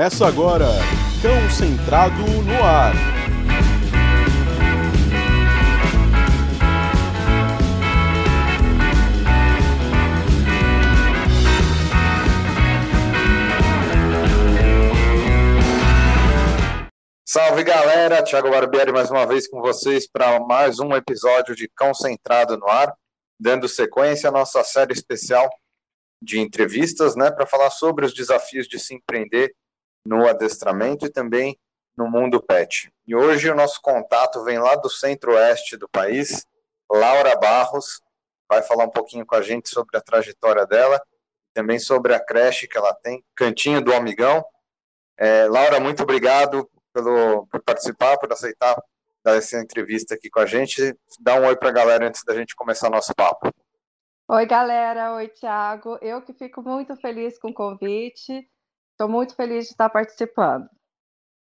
Começa 0.00 0.26
agora, 0.26 0.64
Cão 1.20 1.50
Centrado 1.50 2.22
no 2.22 2.64
Ar. 2.64 2.94
Salve 17.26 17.62
galera, 17.62 18.24
Thiago 18.24 18.48
Barbieri 18.48 18.90
mais 18.92 19.10
uma 19.10 19.26
vez 19.26 19.46
com 19.46 19.60
vocês 19.60 20.10
para 20.10 20.40
mais 20.40 20.80
um 20.80 20.96
episódio 20.96 21.54
de 21.54 21.68
Cão 21.76 21.92
Centrado 21.92 22.56
no 22.56 22.66
Ar, 22.66 22.90
dando 23.38 23.68
sequência 23.68 24.30
à 24.30 24.32
nossa 24.32 24.64
série 24.64 24.94
especial 24.94 25.46
de 26.22 26.40
entrevistas, 26.40 27.14
né, 27.14 27.30
para 27.30 27.46
falar 27.46 27.68
sobre 27.68 28.06
os 28.06 28.14
desafios 28.14 28.66
de 28.66 28.78
se 28.78 28.94
empreender 28.94 29.54
no 30.04 30.28
adestramento 30.28 31.06
e 31.06 31.10
também 31.10 31.58
no 31.96 32.10
mundo 32.10 32.42
pet. 32.42 32.92
E 33.06 33.14
hoje 33.14 33.50
o 33.50 33.54
nosso 33.54 33.80
contato 33.82 34.42
vem 34.44 34.58
lá 34.58 34.76
do 34.76 34.88
centro-oeste 34.88 35.76
do 35.76 35.88
país, 35.88 36.46
Laura 36.90 37.36
Barros, 37.36 38.00
vai 38.48 38.62
falar 38.62 38.84
um 38.84 38.90
pouquinho 38.90 39.26
com 39.26 39.34
a 39.34 39.42
gente 39.42 39.68
sobre 39.68 39.96
a 39.96 40.00
trajetória 40.00 40.66
dela, 40.66 41.00
também 41.52 41.78
sobre 41.78 42.14
a 42.14 42.20
creche 42.24 42.66
que 42.66 42.78
ela 42.78 42.94
tem, 42.94 43.24
Cantinho 43.34 43.82
do 43.82 43.92
Amigão. 43.92 44.44
É, 45.18 45.46
Laura, 45.46 45.78
muito 45.78 46.02
obrigado 46.02 46.68
pelo, 46.92 47.46
por 47.46 47.62
participar, 47.62 48.18
por 48.18 48.32
aceitar 48.32 48.76
dar 49.22 49.36
essa 49.36 49.60
entrevista 49.60 50.14
aqui 50.14 50.30
com 50.30 50.40
a 50.40 50.46
gente. 50.46 50.96
Dá 51.20 51.34
um 51.34 51.46
oi 51.46 51.56
para 51.56 51.68
a 51.68 51.72
galera 51.72 52.08
antes 52.08 52.24
da 52.24 52.34
gente 52.34 52.56
começar 52.56 52.90
nosso 52.90 53.14
papo. 53.14 53.52
Oi, 54.28 54.46
galera. 54.46 55.14
Oi, 55.14 55.28
Thiago. 55.28 55.98
Eu 56.00 56.22
que 56.22 56.32
fico 56.32 56.62
muito 56.62 56.96
feliz 56.96 57.38
com 57.38 57.48
o 57.48 57.54
convite. 57.54 58.48
Estou 59.00 59.08
muito 59.08 59.34
feliz 59.34 59.64
de 59.64 59.70
estar 59.70 59.88
participando. 59.88 60.68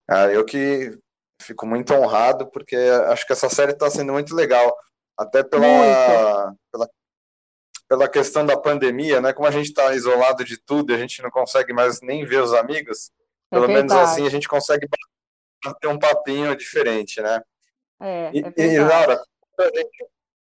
Ah, 0.10 0.28
eu 0.28 0.46
que 0.46 0.98
fico 1.42 1.66
muito 1.66 1.94
honrado, 1.94 2.50
porque 2.50 2.78
acho 3.08 3.28
que 3.28 3.34
essa 3.34 3.50
série 3.50 3.74
está 3.74 3.90
sendo 3.90 4.14
muito 4.14 4.34
legal. 4.34 4.74
Até 5.18 5.44
pela, 5.44 6.56
pela, 6.72 6.90
pela 7.90 8.08
questão 8.08 8.46
da 8.46 8.58
pandemia, 8.58 9.20
né? 9.20 9.34
Como 9.34 9.46
a 9.46 9.52
gente 9.52 9.66
está 9.66 9.94
isolado 9.94 10.46
de 10.46 10.58
tudo, 10.58 10.94
a 10.94 10.98
gente 10.98 11.22
não 11.22 11.30
consegue 11.30 11.74
mais 11.74 12.00
nem 12.00 12.24
ver 12.24 12.42
os 12.42 12.54
amigos. 12.54 13.12
É 13.52 13.56
pelo 13.58 13.68
menos 13.68 13.92
assim 13.92 14.26
a 14.26 14.30
gente 14.30 14.48
consegue 14.48 14.88
ter 15.82 15.88
um 15.90 16.00
papinho 16.00 16.56
diferente, 16.56 17.22
né? 17.22 17.42
É, 18.00 18.32
e, 18.34 18.40
é 18.40 18.66
e 18.76 18.80
Laura, 18.80 19.22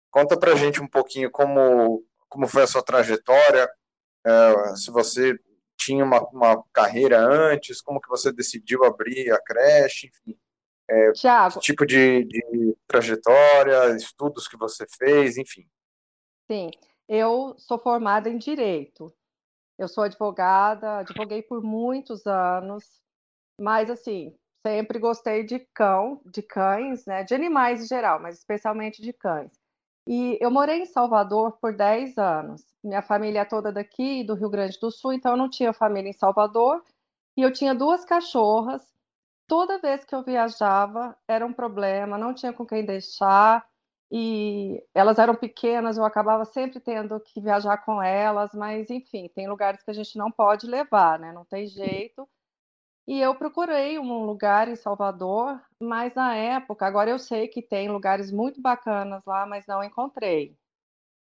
conta 0.09 0.39
pra, 0.39 0.55
gente, 0.55 0.81
um 0.81 0.87
pouquinho 0.87 1.33
como, 1.33 2.05
como 2.29 2.47
foi 2.47 2.63
a 2.63 2.69
sua 2.69 2.81
trajetória, 2.81 3.69
é, 4.25 4.77
se 4.77 4.93
você 4.93 5.37
tinha 5.77 6.05
uma, 6.05 6.21
uma 6.29 6.65
carreira 6.73 7.19
antes, 7.19 7.81
como 7.81 8.01
que 8.01 8.09
você 8.09 8.33
decidiu 8.33 8.85
abrir 8.85 9.33
a 9.33 9.41
creche, 9.41 10.09
enfim. 10.09 10.39
É, 10.89 11.13
Tiago, 11.13 11.55
que 11.55 11.61
tipo 11.61 11.87
de, 11.87 12.25
de 12.25 12.77
trajetória, 12.87 13.97
estudos 13.97 14.47
que 14.47 14.57
você 14.57 14.87
fez, 14.99 15.37
enfim. 15.39 15.67
Sim, 16.51 16.71
eu 17.09 17.55
sou 17.59 17.79
formada 17.79 18.29
em 18.29 18.37
Direito. 18.37 19.13
Eu 19.79 19.89
sou 19.89 20.05
advogada, 20.05 20.99
advoguei 20.99 21.43
por 21.43 21.63
muitos 21.63 22.27
anos, 22.27 22.85
mas 23.59 23.91
assim, 23.91 24.37
sempre 24.65 24.99
gostei 24.99 25.45
de 25.45 25.61
cão, 25.75 26.21
de 26.27 26.43
cães, 26.43 27.05
né? 27.07 27.25
De 27.25 27.35
animais 27.35 27.83
em 27.83 27.87
geral, 27.87 28.21
mas 28.21 28.39
especialmente 28.39 29.03
de 29.03 29.13
cães. 29.13 29.51
E 30.07 30.37
eu 30.41 30.51
morei 30.51 30.81
em 30.83 30.87
Salvador 30.87 31.53
por 31.61 31.77
10 31.77 32.19
anos. 32.19 32.63
Minha 32.83 33.03
família 33.03 33.41
é 33.41 33.45
toda 33.45 33.73
daqui, 33.73 34.25
do 34.25 34.35
Rio 34.35 34.51
Grande 34.51 34.79
do 34.81 34.91
Sul, 34.91 35.13
então 35.13 35.33
eu 35.33 35.37
não 35.37 35.49
tinha 35.49 35.73
família 35.73 36.11
em 36.11 36.13
Salvador. 36.13 36.83
E 37.37 37.43
eu 37.43 37.53
tinha 37.53 37.75
duas 37.75 38.05
cachorras. 38.05 38.83
Toda 39.47 39.79
vez 39.79 40.05
que 40.05 40.15
eu 40.15 40.23
viajava, 40.25 41.17
era 41.29 41.47
um 41.47 41.53
problema, 41.53 42.19
não 42.19 42.35
tinha 42.35 42.53
com 42.53 42.67
quem 42.67 42.85
deixar. 42.85 43.65
E 44.11 44.83
elas 44.95 45.19
eram 45.19 45.35
pequenas, 45.35 45.97
eu 45.97 46.05
acabava 46.05 46.45
sempre 46.45 46.81
tendo 46.81 47.19
que 47.21 47.41
viajar 47.41 47.79
com 47.79 48.03
elas, 48.03 48.53
mas 48.53 48.91
enfim, 48.91 49.29
tem 49.35 49.49
lugares 49.49 49.83
que 49.83 49.91
a 49.91 49.95
gente 49.95 50.19
não 50.19 50.31
pode 50.31 50.67
levar, 50.67 51.19
né? 51.19 51.33
Não 51.33 51.45
tem 51.47 51.67
jeito. 51.67 52.29
E 53.07 53.21
eu 53.21 53.35
procurei 53.35 53.99
um 53.99 54.25
lugar 54.25 54.69
em 54.69 54.77
Salvador, 54.77 55.61
mas 55.81 56.15
na 56.15 56.35
época, 56.37 56.87
agora 56.87 57.11
eu 57.11 57.19
sei 57.19 57.49
que 57.49 57.61
tem 57.63 57.89
lugares 57.91 58.31
muito 58.31 58.61
bacanas 58.61 59.23
lá, 59.27 59.45
mas 59.47 59.67
não 59.67 59.83
encontrei. 59.83 60.57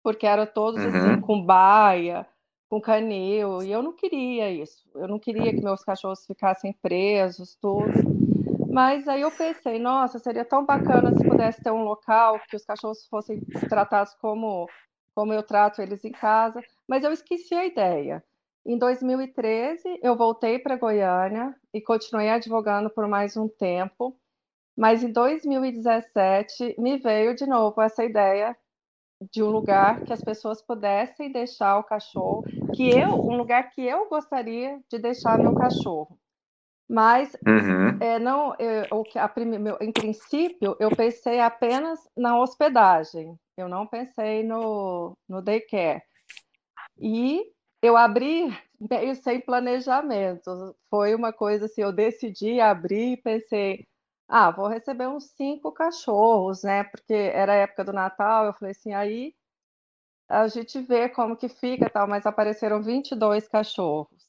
Porque 0.03 0.27
era 0.27 0.47
todos 0.47 0.85
assim, 0.87 1.17
Uhum. 1.17 1.21
com 1.21 1.45
baia, 1.45 2.27
com 2.69 2.81
canil, 2.81 3.63
e 3.63 3.73
eu 3.73 3.83
não 3.83 3.95
queria 3.95 4.51
isso. 4.51 4.89
Eu 4.95 5.09
não 5.09 5.19
queria 5.19 5.55
que 5.55 5.65
meus 5.65 5.83
cachorros 5.85 6.27
ficassem 6.27 6.73
presos, 6.75 7.57
tudo. 7.57 8.07
Mas 8.71 9.09
aí 9.09 9.23
eu 9.23 9.33
pensei, 9.33 9.79
nossa, 9.79 10.19
seria 10.19 10.45
tão 10.45 10.65
bacana 10.67 11.13
se 11.13 11.25
pudesse 11.27 11.63
ter 11.63 11.71
um 11.73 11.85
local 11.85 12.41
que 12.49 12.57
os 12.57 12.65
cachorros 12.65 13.07
fossem 13.09 13.43
tratados 13.69 14.15
como, 14.17 14.73
como 15.15 15.33
eu 15.33 15.43
trato 15.43 15.83
eles 15.83 16.05
em 16.05 16.13
casa. 16.13 16.65
Mas 16.89 17.05
eu 17.05 17.13
esqueci 17.13 17.55
a 17.55 17.65
ideia. 17.67 18.25
Em 18.67 18.77
2013, 18.79 20.01
eu 20.03 20.17
voltei 20.17 20.59
para 20.59 20.77
Goiânia 20.77 21.55
e 21.73 21.81
continuei 21.81 22.29
advogando 22.31 22.91
por 22.91 23.07
mais 23.07 23.37
um 23.37 23.49
tempo. 23.49 24.19
Mas 24.77 25.05
em 25.05 25.13
2017 25.13 26.75
me 26.79 26.99
veio 26.99 27.35
de 27.35 27.47
novo 27.47 27.81
essa 27.83 28.05
ideia 28.05 28.57
de 29.33 29.43
um 29.43 29.51
lugar 29.51 30.05
que 30.05 30.13
as 30.13 30.23
pessoas 30.23 30.63
pudessem 30.63 31.33
deixar 31.33 31.79
o 31.79 31.85
cachorro, 31.85 32.45
que 32.73 32.89
eu, 32.89 33.23
um 33.27 33.37
lugar 33.37 33.71
que 33.71 33.83
eu 33.83 34.09
gostaria 34.09 34.81
de 34.91 34.99
deixar 34.99 35.39
meu 35.39 35.55
cachorro. 35.55 36.19
Mas 36.89 37.37
Uhum. 37.47 37.99
é, 38.01 38.19
não, 38.19 38.55
é, 38.59 38.89
que 39.11 39.19
a 39.19 39.29
meu- 39.59 39.79
em 39.81 39.93
princípio 39.93 40.77
eu 40.81 40.91
pensei 40.93 41.41
apenas 41.41 42.01
na 42.17 42.39
hospedagem. 42.39 43.39
Eu 43.57 43.69
não 43.69 43.87
pensei 43.87 44.45
no 44.45 45.17
no 45.29 45.43
daycare. 45.43 46.03
E 46.99 47.45
eu 47.83 47.97
abri 47.97 48.57
meio 48.81 49.15
sem 49.17 49.41
planejamento. 49.41 50.77
Foi 50.91 51.15
uma 51.15 51.33
coisa 51.33 51.67
assim, 51.67 51.83
eu 51.83 51.93
decidi 51.93 52.61
abrir 52.61 53.13
e 53.13 53.17
pensei, 53.17 53.87
ah, 54.29 54.51
vou 54.51 54.69
receber 54.69 55.09
uns 55.09 55.31
cinco 55.31 55.73
cachorros, 55.73 56.63
né? 56.63 56.85
Porque 56.85 57.15
era 57.15 57.53
a 57.53 57.57
época 57.57 57.85
do 57.85 57.93
Natal, 57.93 58.47
eu 58.47 58.53
falei 58.53 58.73
assim, 58.73 58.93
aí 58.93 59.35
a 60.29 60.49
gente 60.49 60.81
vê 60.81 61.09
como 61.09 61.37
que 61.37 61.49
fica, 61.49 61.89
tal, 61.89 62.09
mas 62.09 62.27
apareceram 62.27 62.83
22 62.83 63.47
cachorros. 63.49 64.27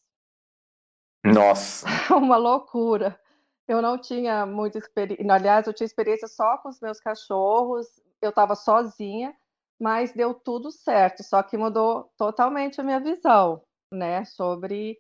Nossa. 1.26 1.88
Uma 2.16 2.38
loucura. 2.38 3.20
Eu 3.68 3.82
não 3.82 3.98
tinha 3.98 4.46
muita 4.46 4.78
experiência, 4.78 5.34
aliás, 5.34 5.68
eu 5.68 5.74
tinha 5.74 5.86
experiência 5.86 6.28
só 6.28 6.58
com 6.60 6.70
os 6.70 6.80
meus 6.80 7.00
cachorros, 7.02 7.86
eu 8.22 8.30
estava 8.30 8.56
sozinha, 8.56 9.36
mas 9.80 10.14
deu 10.14 10.34
tudo 10.34 10.72
certo, 10.72 11.24
só 11.24 11.44
que 11.44 11.58
mudou 11.58 12.12
totalmente 12.18 12.82
a 12.82 12.84
minha 12.84 13.00
visão, 13.00 13.62
né, 13.92 14.26
sobre 14.26 15.00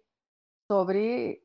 sobre 0.71 1.41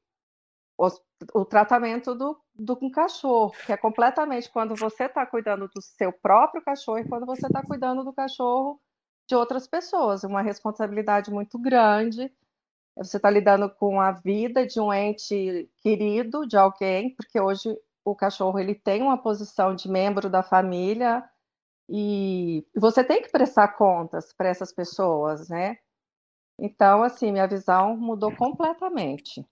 os 0.78 1.00
o 1.34 1.44
tratamento 1.44 2.14
do 2.14 2.38
do 2.54 2.78
um 2.82 2.90
cachorro, 2.90 3.52
que 3.66 3.72
é 3.72 3.76
completamente 3.76 4.50
quando 4.50 4.74
você 4.76 5.04
está 5.04 5.24
cuidando 5.26 5.68
do 5.68 5.80
seu 5.80 6.12
próprio 6.12 6.62
cachorro 6.62 6.98
e 6.98 7.08
quando 7.08 7.24
você 7.26 7.46
está 7.46 7.62
cuidando 7.62 8.04
do 8.04 8.12
cachorro 8.12 8.80
de 9.28 9.34
outras 9.34 9.66
pessoas, 9.66 10.24
uma 10.24 10.42
responsabilidade 10.42 11.30
muito 11.30 11.58
grande. 11.58 12.30
Você 12.96 13.16
está 13.16 13.30
lidando 13.30 13.70
com 13.70 14.00
a 14.00 14.12
vida 14.12 14.66
de 14.66 14.78
um 14.78 14.92
ente 14.92 15.70
querido, 15.78 16.46
de 16.46 16.56
alguém, 16.58 17.14
porque 17.16 17.40
hoje 17.40 17.74
o 18.04 18.14
cachorro 18.14 18.58
ele 18.58 18.74
tem 18.74 19.02
uma 19.02 19.16
posição 19.16 19.74
de 19.74 19.88
membro 19.88 20.28
da 20.28 20.42
família 20.42 21.24
e 21.94 22.66
você 22.74 23.04
tem 23.04 23.20
que 23.20 23.30
prestar 23.30 23.68
contas 23.76 24.32
para 24.32 24.48
essas 24.48 24.72
pessoas, 24.72 25.50
né? 25.50 25.76
Então, 26.58 27.02
assim, 27.02 27.30
minha 27.30 27.46
visão 27.46 27.94
mudou 27.98 28.34
completamente. 28.34 29.44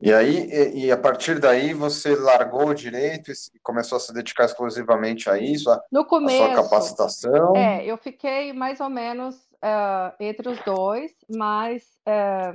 E 0.00 0.12
aí, 0.12 0.50
e, 0.50 0.86
e 0.86 0.90
a 0.90 0.96
partir 0.96 1.38
daí, 1.38 1.74
você 1.74 2.16
largou 2.16 2.68
o 2.68 2.74
direito 2.74 3.30
e 3.30 3.34
começou 3.62 3.96
a 3.96 4.00
se 4.00 4.14
dedicar 4.14 4.46
exclusivamente 4.46 5.28
a 5.28 5.38
isso, 5.38 5.70
a, 5.70 5.78
No 5.92 6.00
a 6.00 6.04
sua 6.04 6.08
começo, 6.08 6.54
capacitação? 6.54 7.54
é, 7.54 7.84
eu 7.84 7.98
fiquei 7.98 8.54
mais 8.54 8.80
ou 8.80 8.88
menos 8.88 9.36
eh, 9.62 10.14
entre 10.20 10.48
os 10.48 10.58
dois, 10.64 11.12
mas 11.28 11.84
eh, 12.06 12.52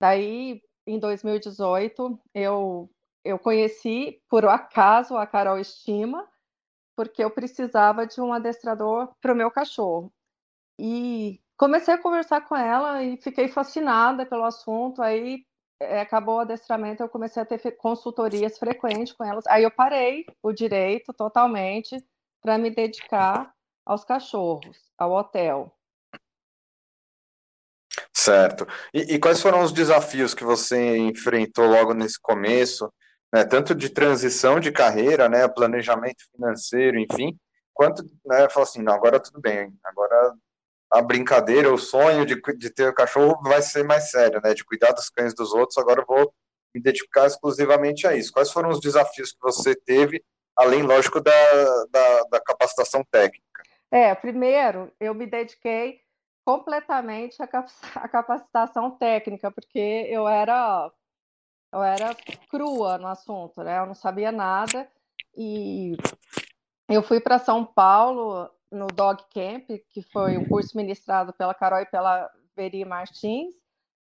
daí 0.00 0.60
em 0.86 0.98
2018 0.98 2.18
eu 2.34 2.90
eu 3.24 3.38
conheci 3.38 4.20
por 4.28 4.44
acaso 4.44 5.16
a 5.16 5.26
Carol 5.26 5.58
Estima, 5.58 6.28
porque 6.96 7.22
eu 7.22 7.30
precisava 7.30 8.06
de 8.06 8.20
um 8.20 8.32
adestrador 8.32 9.12
para 9.20 9.32
o 9.32 9.36
meu 9.36 9.50
cachorro. 9.50 10.12
E 10.78 11.40
comecei 11.56 11.94
a 11.94 12.02
conversar 12.02 12.40
com 12.42 12.56
ela 12.56 13.02
e 13.02 13.16
fiquei 13.18 13.48
fascinada 13.48 14.26
pelo 14.26 14.44
assunto. 14.44 15.02
Aí 15.02 15.44
eh, 15.80 16.00
acabou 16.00 16.36
o 16.36 16.40
adestramento, 16.40 17.02
eu 17.02 17.08
comecei 17.08 17.42
a 17.42 17.46
ter 17.46 17.58
consultorias 17.76 18.58
frequentes 18.58 19.12
com 19.12 19.24
elas. 19.24 19.46
Aí 19.46 19.62
eu 19.62 19.70
parei 19.70 20.24
o 20.42 20.52
direito 20.52 21.12
totalmente 21.12 22.02
para 22.42 22.58
me 22.58 22.70
dedicar 22.70 23.54
aos 23.84 24.04
cachorros, 24.04 24.90
ao 24.98 25.12
hotel. 25.12 25.72
Certo. 28.12 28.66
E, 28.92 29.14
e, 29.14 29.18
quais 29.18 29.40
foram 29.40 29.62
os 29.62 29.72
desafios 29.72 30.34
que 30.34 30.44
você 30.44 30.96
enfrentou 30.96 31.66
logo 31.66 31.94
nesse 31.94 32.20
começo, 32.20 32.92
né, 33.36 33.44
tanto 33.44 33.74
de 33.74 33.90
transição 33.90 34.58
de 34.58 34.72
carreira, 34.72 35.28
né, 35.28 35.46
planejamento 35.46 36.24
financeiro, 36.32 36.98
enfim, 36.98 37.38
quanto, 37.74 38.02
né, 38.24 38.48
falou 38.48 38.66
assim, 38.66 38.82
não, 38.82 38.94
agora 38.94 39.20
tudo 39.20 39.38
bem, 39.38 39.70
agora 39.84 40.32
a 40.90 41.02
brincadeira, 41.02 41.70
o 41.70 41.76
sonho 41.76 42.24
de, 42.24 42.40
de 42.56 42.70
ter 42.70 42.88
o 42.88 42.94
cachorro 42.94 43.38
vai 43.42 43.60
ser 43.60 43.84
mais 43.84 44.10
sério, 44.10 44.40
né, 44.42 44.54
de 44.54 44.64
cuidar 44.64 44.92
dos 44.92 45.10
cães 45.10 45.34
dos 45.34 45.52
outros, 45.52 45.76
agora 45.76 46.00
eu 46.00 46.06
vou 46.06 46.32
me 46.74 46.80
dedicar 46.80 47.26
exclusivamente 47.26 48.06
a 48.06 48.16
isso. 48.16 48.32
Quais 48.32 48.50
foram 48.50 48.70
os 48.70 48.80
desafios 48.80 49.32
que 49.32 49.42
você 49.42 49.74
teve, 49.74 50.24
além, 50.56 50.82
lógico, 50.82 51.20
da, 51.20 51.32
da, 51.90 52.22
da 52.30 52.40
capacitação 52.40 53.04
técnica? 53.10 53.44
É, 53.90 54.14
primeiro, 54.14 54.90
eu 54.98 55.12
me 55.12 55.26
dediquei 55.26 56.00
completamente 56.42 57.36
à 57.42 58.08
capacitação 58.08 58.92
técnica, 58.92 59.50
porque 59.50 60.06
eu 60.08 60.26
era 60.26 60.90
eu 61.72 61.82
era 61.82 62.14
crua 62.48 62.98
no 62.98 63.06
assunto, 63.06 63.62
né? 63.62 63.78
Eu 63.78 63.86
não 63.86 63.94
sabia 63.94 64.32
nada 64.32 64.88
e 65.36 65.96
eu 66.88 67.02
fui 67.02 67.20
para 67.20 67.38
São 67.38 67.64
Paulo 67.64 68.50
no 68.70 68.86
Dog 68.86 69.22
Camp, 69.32 69.68
que 69.90 70.02
foi 70.02 70.36
um 70.36 70.44
curso 70.48 70.76
ministrado 70.76 71.32
pela 71.32 71.54
Carol 71.54 71.80
e 71.80 71.86
pela 71.86 72.30
Veri 72.56 72.84
Martins, 72.84 73.54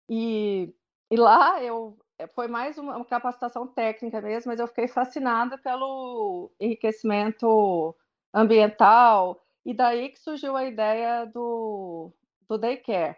e, 0.08 0.74
e 1.10 1.16
lá 1.16 1.62
eu 1.62 1.98
foi 2.34 2.46
mais 2.46 2.78
uma 2.78 3.04
capacitação 3.04 3.66
técnica 3.66 4.20
mesmo, 4.20 4.50
mas 4.50 4.60
eu 4.60 4.68
fiquei 4.68 4.86
fascinada 4.86 5.58
pelo 5.58 6.50
enriquecimento 6.60 7.94
ambiental, 8.32 9.44
e 9.64 9.74
daí 9.74 10.10
que 10.10 10.18
surgiu 10.18 10.56
a 10.56 10.64
ideia 10.64 11.24
do, 11.26 12.12
do 12.48 12.58
daycare. 12.58 13.16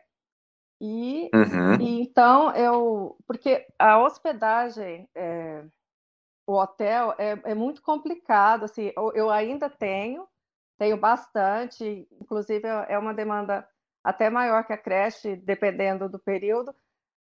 E, 0.80 1.30
uhum. 1.34 1.80
e 1.80 2.00
então 2.00 2.54
eu. 2.54 3.16
Porque 3.26 3.66
a 3.78 3.98
hospedagem, 3.98 5.08
é, 5.14 5.64
o 6.46 6.54
hotel, 6.54 7.14
é, 7.18 7.38
é 7.44 7.54
muito 7.54 7.82
complicado. 7.82 8.64
Assim, 8.64 8.92
eu, 8.96 9.12
eu 9.14 9.30
ainda 9.30 9.70
tenho, 9.70 10.26
tenho 10.78 10.96
bastante, 10.96 12.06
inclusive 12.20 12.66
é 12.88 12.98
uma 12.98 13.14
demanda 13.14 13.66
até 14.04 14.30
maior 14.30 14.64
que 14.64 14.72
a 14.72 14.78
creche, 14.78 15.34
dependendo 15.34 16.08
do 16.08 16.18
período, 16.18 16.72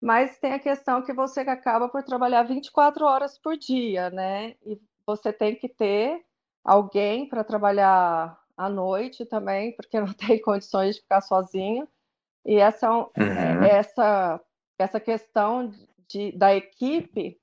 mas 0.02 0.38
tem 0.38 0.54
a 0.54 0.60
questão 0.60 1.02
que 1.02 1.12
você 1.12 1.42
acaba 1.42 1.90
por 1.90 2.04
trabalhar 2.04 2.44
24 2.44 3.06
horas 3.06 3.38
por 3.40 3.58
dia, 3.58 4.10
né? 4.12 4.56
E 4.66 4.80
você 5.06 5.34
tem 5.34 5.56
que 5.56 5.68
ter 5.68 6.24
alguém 6.64 7.28
para 7.28 7.44
trabalhar 7.44 8.40
à 8.56 8.70
noite 8.70 9.26
também, 9.26 9.76
porque 9.76 10.00
não 10.00 10.14
tem 10.14 10.42
condições 10.42 10.96
de 10.96 11.02
ficar 11.02 11.22
sozinho. 11.22 11.88
E 12.46 12.56
essa, 12.56 12.88
é 12.88 12.90
uhum. 12.90 13.64
essa, 13.64 14.42
essa 14.78 15.00
questão 15.00 15.72
de, 16.08 16.32
da 16.32 16.56
equipe 16.56 17.40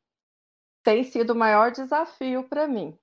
tem 0.82 1.04
sido 1.04 1.31
o 1.31 1.37
maior 1.37 1.70
desafio 1.70 2.48
para 2.48 2.66
mim. 2.66 2.96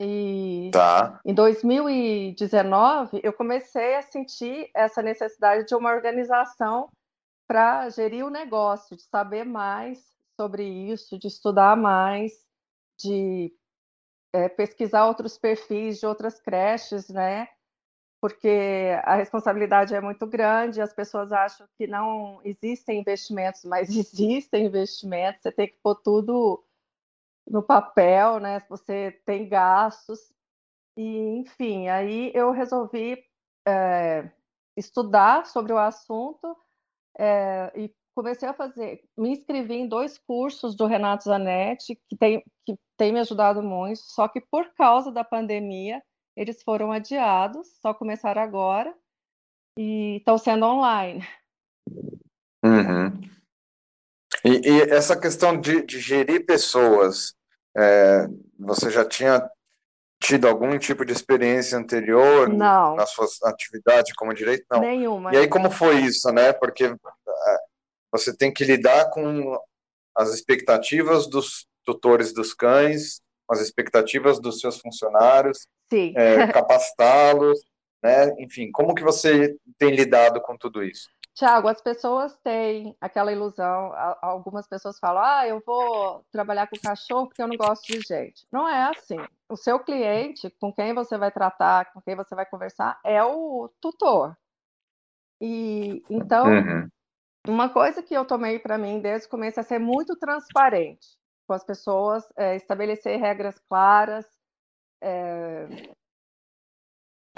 E 0.00 0.70
tá. 0.72 1.20
em 1.24 1.32
2019 1.32 3.20
eu 3.22 3.32
comecei 3.32 3.94
a 3.94 4.02
sentir 4.02 4.68
essa 4.74 5.00
necessidade 5.00 5.66
de 5.66 5.74
uma 5.74 5.92
organização 5.92 6.90
para 7.46 7.88
gerir 7.90 8.24
o 8.24 8.30
negócio, 8.30 8.96
de 8.96 9.02
saber 9.02 9.44
mais 9.44 10.02
sobre 10.40 10.64
isso, 10.64 11.18
de 11.18 11.28
estudar 11.28 11.76
mais, 11.76 12.32
de 12.98 13.54
é, 14.32 14.48
pesquisar 14.48 15.06
outros 15.06 15.38
perfis 15.38 16.00
de 16.00 16.06
outras 16.06 16.40
creches, 16.40 17.08
né? 17.08 17.48
Porque 18.22 19.00
a 19.02 19.16
responsabilidade 19.16 19.96
é 19.96 20.00
muito 20.00 20.24
grande, 20.28 20.80
as 20.80 20.94
pessoas 20.94 21.32
acham 21.32 21.66
que 21.76 21.88
não 21.88 22.40
existem 22.44 23.00
investimentos, 23.00 23.64
mas 23.64 23.88
existem 23.90 24.66
investimentos, 24.66 25.42
você 25.42 25.50
tem 25.50 25.66
que 25.66 25.76
pôr 25.82 25.96
tudo 25.96 26.64
no 27.44 27.64
papel, 27.64 28.38
né? 28.38 28.62
Você 28.68 29.20
tem 29.26 29.48
gastos. 29.48 30.32
E, 30.96 31.02
enfim, 31.40 31.88
aí 31.88 32.30
eu 32.32 32.52
resolvi 32.52 33.24
é, 33.66 34.30
estudar 34.76 35.46
sobre 35.46 35.72
o 35.72 35.78
assunto 35.78 36.56
é, 37.18 37.72
e 37.74 37.92
comecei 38.14 38.48
a 38.48 38.54
fazer, 38.54 39.02
me 39.18 39.30
inscrevi 39.30 39.74
em 39.74 39.88
dois 39.88 40.16
cursos 40.16 40.76
do 40.76 40.86
Renato 40.86 41.24
Zanetti, 41.24 42.00
que 42.08 42.16
tem, 42.16 42.44
que 42.64 42.78
tem 42.96 43.12
me 43.12 43.18
ajudado 43.18 43.64
muito, 43.64 43.98
só 43.98 44.28
que 44.28 44.40
por 44.40 44.72
causa 44.74 45.10
da 45.10 45.24
pandemia, 45.24 46.00
eles 46.36 46.62
foram 46.62 46.92
adiados, 46.92 47.68
só 47.80 47.92
começaram 47.92 48.42
agora, 48.42 48.94
e 49.78 50.16
estão 50.16 50.38
sendo 50.38 50.66
online. 50.66 51.26
Uhum. 52.64 53.20
E, 54.44 54.68
e, 54.68 54.80
essa 54.90 55.18
questão 55.18 55.60
de, 55.60 55.82
de 55.82 56.00
gerir 56.00 56.46
pessoas, 56.46 57.34
é, 57.76 58.26
você 58.58 58.90
já 58.90 59.04
tinha 59.04 59.48
tido 60.20 60.46
algum 60.46 60.78
tipo 60.78 61.04
de 61.04 61.12
experiência 61.12 61.76
anterior 61.76 62.48
Não. 62.48 62.94
na 62.94 63.04
sua 63.06 63.26
atividade 63.44 64.14
como 64.14 64.32
direito? 64.32 64.64
Não. 64.70 64.80
Nenhuma. 64.80 65.34
E 65.34 65.38
aí 65.38 65.48
como 65.48 65.70
foi 65.70 65.96
isso, 66.00 66.30
né? 66.32 66.52
Porque 66.52 66.84
é, 66.84 67.58
você 68.10 68.34
tem 68.34 68.52
que 68.52 68.64
lidar 68.64 69.10
com 69.10 69.58
as 70.16 70.32
expectativas 70.32 71.26
dos 71.26 71.66
tutores 71.84 72.32
dos 72.32 72.54
cães, 72.54 73.20
as 73.52 73.60
expectativas 73.60 74.40
dos 74.40 74.60
seus 74.60 74.78
funcionários, 74.78 75.66
é, 75.92 76.46
capacitá-los, 76.52 77.60
né? 78.02 78.34
Enfim, 78.38 78.70
como 78.72 78.94
que 78.94 79.02
você 79.02 79.56
tem 79.78 79.94
lidado 79.94 80.40
com 80.40 80.56
tudo 80.56 80.82
isso? 80.82 81.08
Tiago, 81.34 81.68
as 81.68 81.80
pessoas 81.80 82.36
têm 82.44 82.94
aquela 83.00 83.32
ilusão, 83.32 83.92
algumas 84.20 84.66
pessoas 84.68 84.98
falam, 84.98 85.22
ah, 85.24 85.48
eu 85.48 85.62
vou 85.64 86.22
trabalhar 86.30 86.66
com 86.66 86.76
cachorro 86.76 87.26
porque 87.26 87.40
eu 87.40 87.48
não 87.48 87.56
gosto 87.56 87.86
de 87.86 88.00
gente. 88.00 88.46
Não 88.52 88.68
é 88.68 88.90
assim. 88.90 89.16
O 89.48 89.56
seu 89.56 89.80
cliente, 89.80 90.50
com 90.60 90.70
quem 90.70 90.92
você 90.92 91.16
vai 91.16 91.30
tratar, 91.30 91.90
com 91.92 92.02
quem 92.02 92.14
você 92.14 92.34
vai 92.34 92.44
conversar, 92.44 93.00
é 93.02 93.24
o 93.24 93.70
tutor. 93.80 94.36
E 95.40 96.02
então, 96.10 96.46
uhum. 96.46 96.88
uma 97.48 97.70
coisa 97.70 98.02
que 98.02 98.14
eu 98.14 98.26
tomei 98.26 98.58
para 98.58 98.76
mim 98.76 99.00
desde 99.00 99.26
o 99.26 99.30
começo 99.30 99.58
é 99.58 99.62
ser 99.62 99.78
muito 99.78 100.14
transparente 100.16 101.16
com 101.52 101.56
as 101.56 101.64
pessoas, 101.64 102.26
é, 102.34 102.56
estabelecer 102.56 103.20
regras 103.20 103.58
claras, 103.68 104.26
é, 105.02 105.66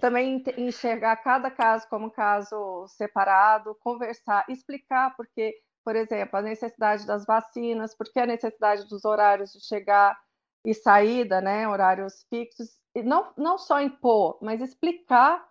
também 0.01 0.41
enxergar 0.57 1.17
cada 1.17 1.51
caso 1.51 1.89
como 1.89 2.07
um 2.07 2.11
caso 2.11 2.87
separado, 2.87 3.75
conversar, 3.81 4.45
explicar 4.49 5.17
porque, 5.17 5.61
por 5.85 5.97
exemplo, 5.97 6.39
a 6.39 6.43
necessidade 6.43 7.05
das 7.05 7.27
vacinas, 7.27 7.93
porque 7.97 8.21
a 8.21 8.27
necessidade 8.27 8.87
dos 8.89 9.05
horários 9.05 9.53
de 9.53 9.61
chegar 9.67 10.17
e 10.65 10.73
saída, 10.73 11.41
né, 11.41 11.67
horários 11.67 12.25
fixos, 12.31 12.79
e 12.95 13.03
não, 13.03 13.33
não 13.37 13.59
só 13.59 13.81
impor, 13.81 14.39
mas 14.41 14.61
explicar 14.61 15.45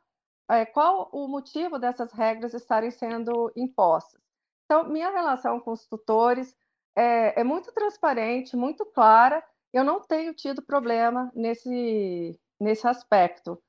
é, 0.50 0.66
qual 0.66 1.10
o 1.12 1.28
motivo 1.28 1.78
dessas 1.78 2.14
regras 2.14 2.54
estarem 2.54 2.92
sendo 2.92 3.52
impostas. 3.58 4.22
Então, 4.66 4.88
minha 4.88 5.10
relação 5.10 5.60
com 5.60 5.72
os 5.72 5.86
tutores 5.86 6.56
é, 6.96 7.42
é 7.42 7.44
muito 7.44 7.72
transparente, 7.72 8.56
muito 8.56 8.86
clara, 8.86 9.44
eu 9.74 9.84
não 9.84 10.00
tenho 10.00 10.34
tido 10.34 10.62
problema 10.62 11.32
nesse, 11.34 12.40
nesse 12.60 12.88
aspecto. 12.88 13.62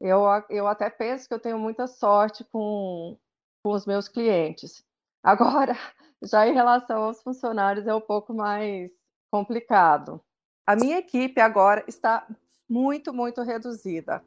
Eu, 0.00 0.22
eu 0.50 0.66
até 0.66 0.90
penso 0.90 1.28
que 1.28 1.34
eu 1.34 1.40
tenho 1.40 1.58
muita 1.58 1.86
sorte 1.86 2.44
com, 2.44 3.16
com 3.62 3.70
os 3.70 3.86
meus 3.86 4.08
clientes. 4.08 4.84
Agora, 5.22 5.76
já 6.20 6.46
em 6.46 6.52
relação 6.52 7.04
aos 7.04 7.22
funcionários, 7.22 7.86
é 7.86 7.94
um 7.94 8.00
pouco 8.00 8.34
mais 8.34 8.90
complicado. 9.30 10.20
A 10.66 10.74
minha 10.74 10.98
equipe 10.98 11.40
agora 11.40 11.84
está 11.86 12.26
muito, 12.68 13.12
muito 13.12 13.42
reduzida. 13.42 14.24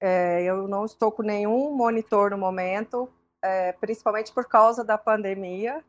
É, 0.00 0.42
eu 0.42 0.66
não 0.66 0.84
estou 0.84 1.12
com 1.12 1.22
nenhum 1.22 1.74
monitor 1.76 2.30
no 2.30 2.38
momento, 2.38 3.08
é, 3.40 3.72
principalmente 3.72 4.32
por 4.32 4.46
causa 4.48 4.84
da 4.84 4.98
pandemia, 4.98 5.84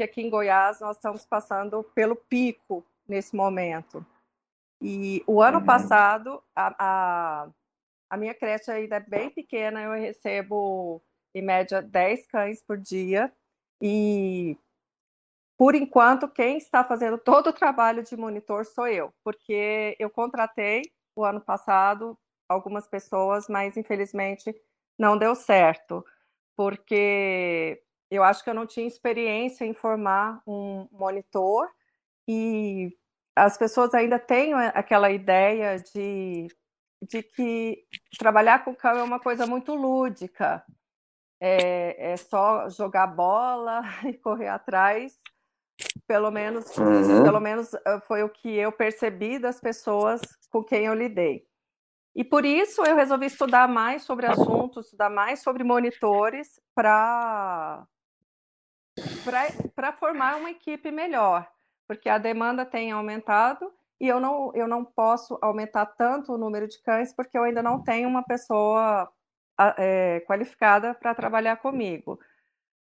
que 0.00 0.04
aqui 0.04 0.22
em 0.22 0.30
Goiás 0.30 0.80
nós 0.80 0.96
estamos 0.96 1.26
passando 1.26 1.84
pelo 1.94 2.16
pico 2.16 2.82
nesse 3.06 3.36
momento. 3.36 4.04
E 4.80 5.22
o 5.26 5.42
ano 5.42 5.58
uhum. 5.58 5.64
passado, 5.66 6.42
a, 6.56 6.74
a, 6.78 7.48
a 8.08 8.16
minha 8.16 8.32
creche 8.32 8.70
ainda 8.70 8.96
é 8.96 9.00
bem 9.00 9.28
pequena, 9.28 9.82
eu 9.82 9.92
recebo 9.92 11.02
em 11.34 11.42
média 11.42 11.82
10 11.82 12.26
cães 12.28 12.62
por 12.62 12.78
dia. 12.78 13.30
E 13.78 14.56
por 15.58 15.74
enquanto, 15.74 16.26
quem 16.26 16.56
está 16.56 16.82
fazendo 16.82 17.18
todo 17.22 17.48
o 17.48 17.52
trabalho 17.52 18.02
de 18.02 18.16
monitor 18.16 18.64
sou 18.64 18.88
eu, 18.88 19.12
porque 19.22 19.94
eu 19.98 20.08
contratei 20.08 20.80
o 21.14 21.26
ano 21.26 21.42
passado 21.42 22.16
algumas 22.48 22.88
pessoas, 22.88 23.48
mas 23.50 23.76
infelizmente 23.76 24.58
não 24.98 25.18
deu 25.18 25.34
certo, 25.34 26.02
porque 26.56 27.82
eu 28.10 28.22
acho 28.24 28.42
que 28.42 28.50
eu 28.50 28.54
não 28.54 28.66
tinha 28.66 28.86
experiência 28.86 29.64
em 29.64 29.74
formar 29.74 30.42
um 30.46 30.88
monitor 30.92 31.68
e 32.28 32.96
as 33.36 33.56
pessoas 33.56 33.94
ainda 33.94 34.18
têm 34.18 34.54
aquela 34.54 35.10
ideia 35.10 35.78
de 35.78 36.48
de 37.02 37.22
que 37.22 37.82
trabalhar 38.18 38.62
com 38.64 38.74
cão 38.74 38.98
é 38.98 39.02
uma 39.02 39.18
coisa 39.18 39.46
muito 39.46 39.74
lúdica. 39.74 40.62
é, 41.40 42.12
é 42.12 42.16
só 42.16 42.68
jogar 42.68 43.06
bola 43.06 43.82
e 44.06 44.14
correr 44.14 44.48
atrás. 44.48 45.18
Pelo 46.06 46.30
menos, 46.30 46.76
uhum. 46.76 47.22
pelo 47.22 47.40
menos 47.40 47.74
ah, 47.86 48.00
foi 48.06 48.22
o 48.22 48.28
que 48.28 48.54
eu 48.54 48.70
percebi 48.70 49.38
das 49.38 49.58
pessoas 49.58 50.20
com 50.50 50.62
quem 50.62 50.84
eu 50.84 50.94
lidei. 50.94 51.46
E 52.14 52.22
por 52.22 52.44
isso 52.44 52.84
eu 52.84 52.94
resolvi 52.96 53.26
estudar 53.26 53.66
mais 53.66 54.02
sobre 54.02 54.26
assuntos, 54.26 54.86
estudar 54.86 55.08
mais 55.08 55.42
sobre 55.42 55.64
monitores 55.64 56.60
para 56.74 57.86
para 59.74 59.92
formar 59.92 60.36
uma 60.36 60.50
equipe 60.50 60.90
melhor, 60.90 61.48
porque 61.86 62.08
a 62.08 62.18
demanda 62.18 62.64
tem 62.64 62.90
aumentado 62.90 63.72
e 64.00 64.08
eu 64.08 64.18
não, 64.18 64.50
eu 64.54 64.66
não 64.66 64.84
posso 64.84 65.38
aumentar 65.42 65.86
tanto 65.86 66.32
o 66.32 66.38
número 66.38 66.66
de 66.66 66.80
cães 66.82 67.12
porque 67.14 67.36
eu 67.36 67.42
ainda 67.42 67.62
não 67.62 67.82
tenho 67.82 68.08
uma 68.08 68.22
pessoa 68.22 69.10
é, 69.76 70.20
qualificada 70.20 70.94
para 70.94 71.14
trabalhar 71.14 71.56
comigo. 71.56 72.18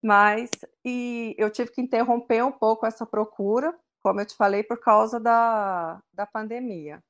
Mas 0.03 0.49
e 0.85 1.35
eu 1.37 1.51
tive 1.51 1.73
que 1.73 1.81
interromper 1.83 2.43
um 2.45 2.53
pouco 2.53 2.87
essa 2.87 3.05
procura, 3.05 3.77
como 4.03 4.21
eu 4.21 4.27
te 4.27 4.37
falei, 4.37 4.63
por 4.63 4.79
causa 4.81 5.21
da, 5.21 6.01
da 6.13 6.27
pandemia. 6.27 7.03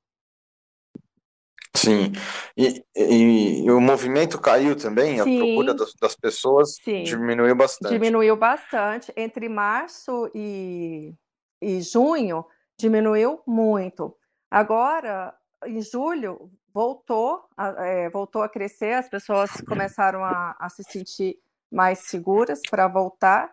Sim, 1.80 2.12
e, 2.56 2.84
e, 2.94 3.64
e, 3.64 3.70
o 3.70 3.80
movimento 3.80 4.38
caiu 4.38 4.76
também, 4.76 5.22
Sim. 5.22 5.40
a 5.40 5.44
procura 5.44 5.74
das, 5.74 5.94
das 5.94 6.14
pessoas 6.14 6.76
Sim. 6.84 7.02
diminuiu 7.04 7.56
bastante. 7.56 7.92
Diminuiu 7.92 8.36
bastante. 8.36 9.12
Entre 9.16 9.48
março 9.48 10.30
e, 10.34 11.14
e 11.60 11.80
junho, 11.80 12.44
diminuiu 12.78 13.40
muito. 13.46 14.14
Agora, 14.50 15.34
em 15.64 15.80
julho, 15.80 16.50
voltou, 16.72 17.44
é, 17.78 18.10
voltou 18.10 18.42
a 18.42 18.48
crescer, 18.48 18.94
as 18.94 19.08
pessoas 19.08 19.50
começaram 19.66 20.24
a, 20.24 20.56
a 20.58 20.68
se 20.68 20.82
sentir 20.84 21.36
mais 21.70 22.00
seguras 22.00 22.60
para 22.68 22.88
voltar. 22.88 23.52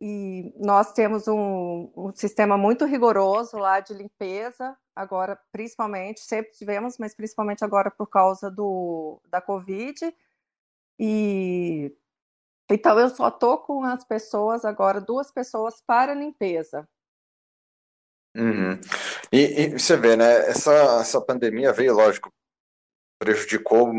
E 0.00 0.54
nós 0.56 0.92
temos 0.92 1.26
um, 1.26 1.90
um 1.96 2.12
sistema 2.14 2.56
muito 2.56 2.84
rigoroso 2.84 3.56
lá 3.56 3.80
de 3.80 3.92
limpeza, 3.94 4.76
agora 4.98 5.38
principalmente, 5.52 6.20
sempre 6.20 6.52
tivemos, 6.52 6.98
mas 6.98 7.14
principalmente 7.14 7.64
agora 7.64 7.88
por 7.88 8.08
causa 8.08 8.50
do, 8.50 9.20
da 9.30 9.40
Covid. 9.40 10.12
E 10.98 11.94
então 12.68 12.98
eu 12.98 13.08
só 13.08 13.30
tô 13.30 13.58
com 13.58 13.84
as 13.84 14.04
pessoas 14.04 14.64
agora, 14.64 15.00
duas 15.00 15.30
pessoas 15.30 15.80
para 15.80 16.14
limpeza. 16.14 16.86
Uhum. 18.36 18.78
E, 19.32 19.62
e, 19.62 19.78
você 19.78 19.96
vê, 19.96 20.16
né? 20.16 20.48
Essa, 20.48 20.72
essa 21.00 21.20
pandemia 21.20 21.72
veio, 21.72 21.94
lógico, 21.94 22.30
prejudicou 23.18 23.92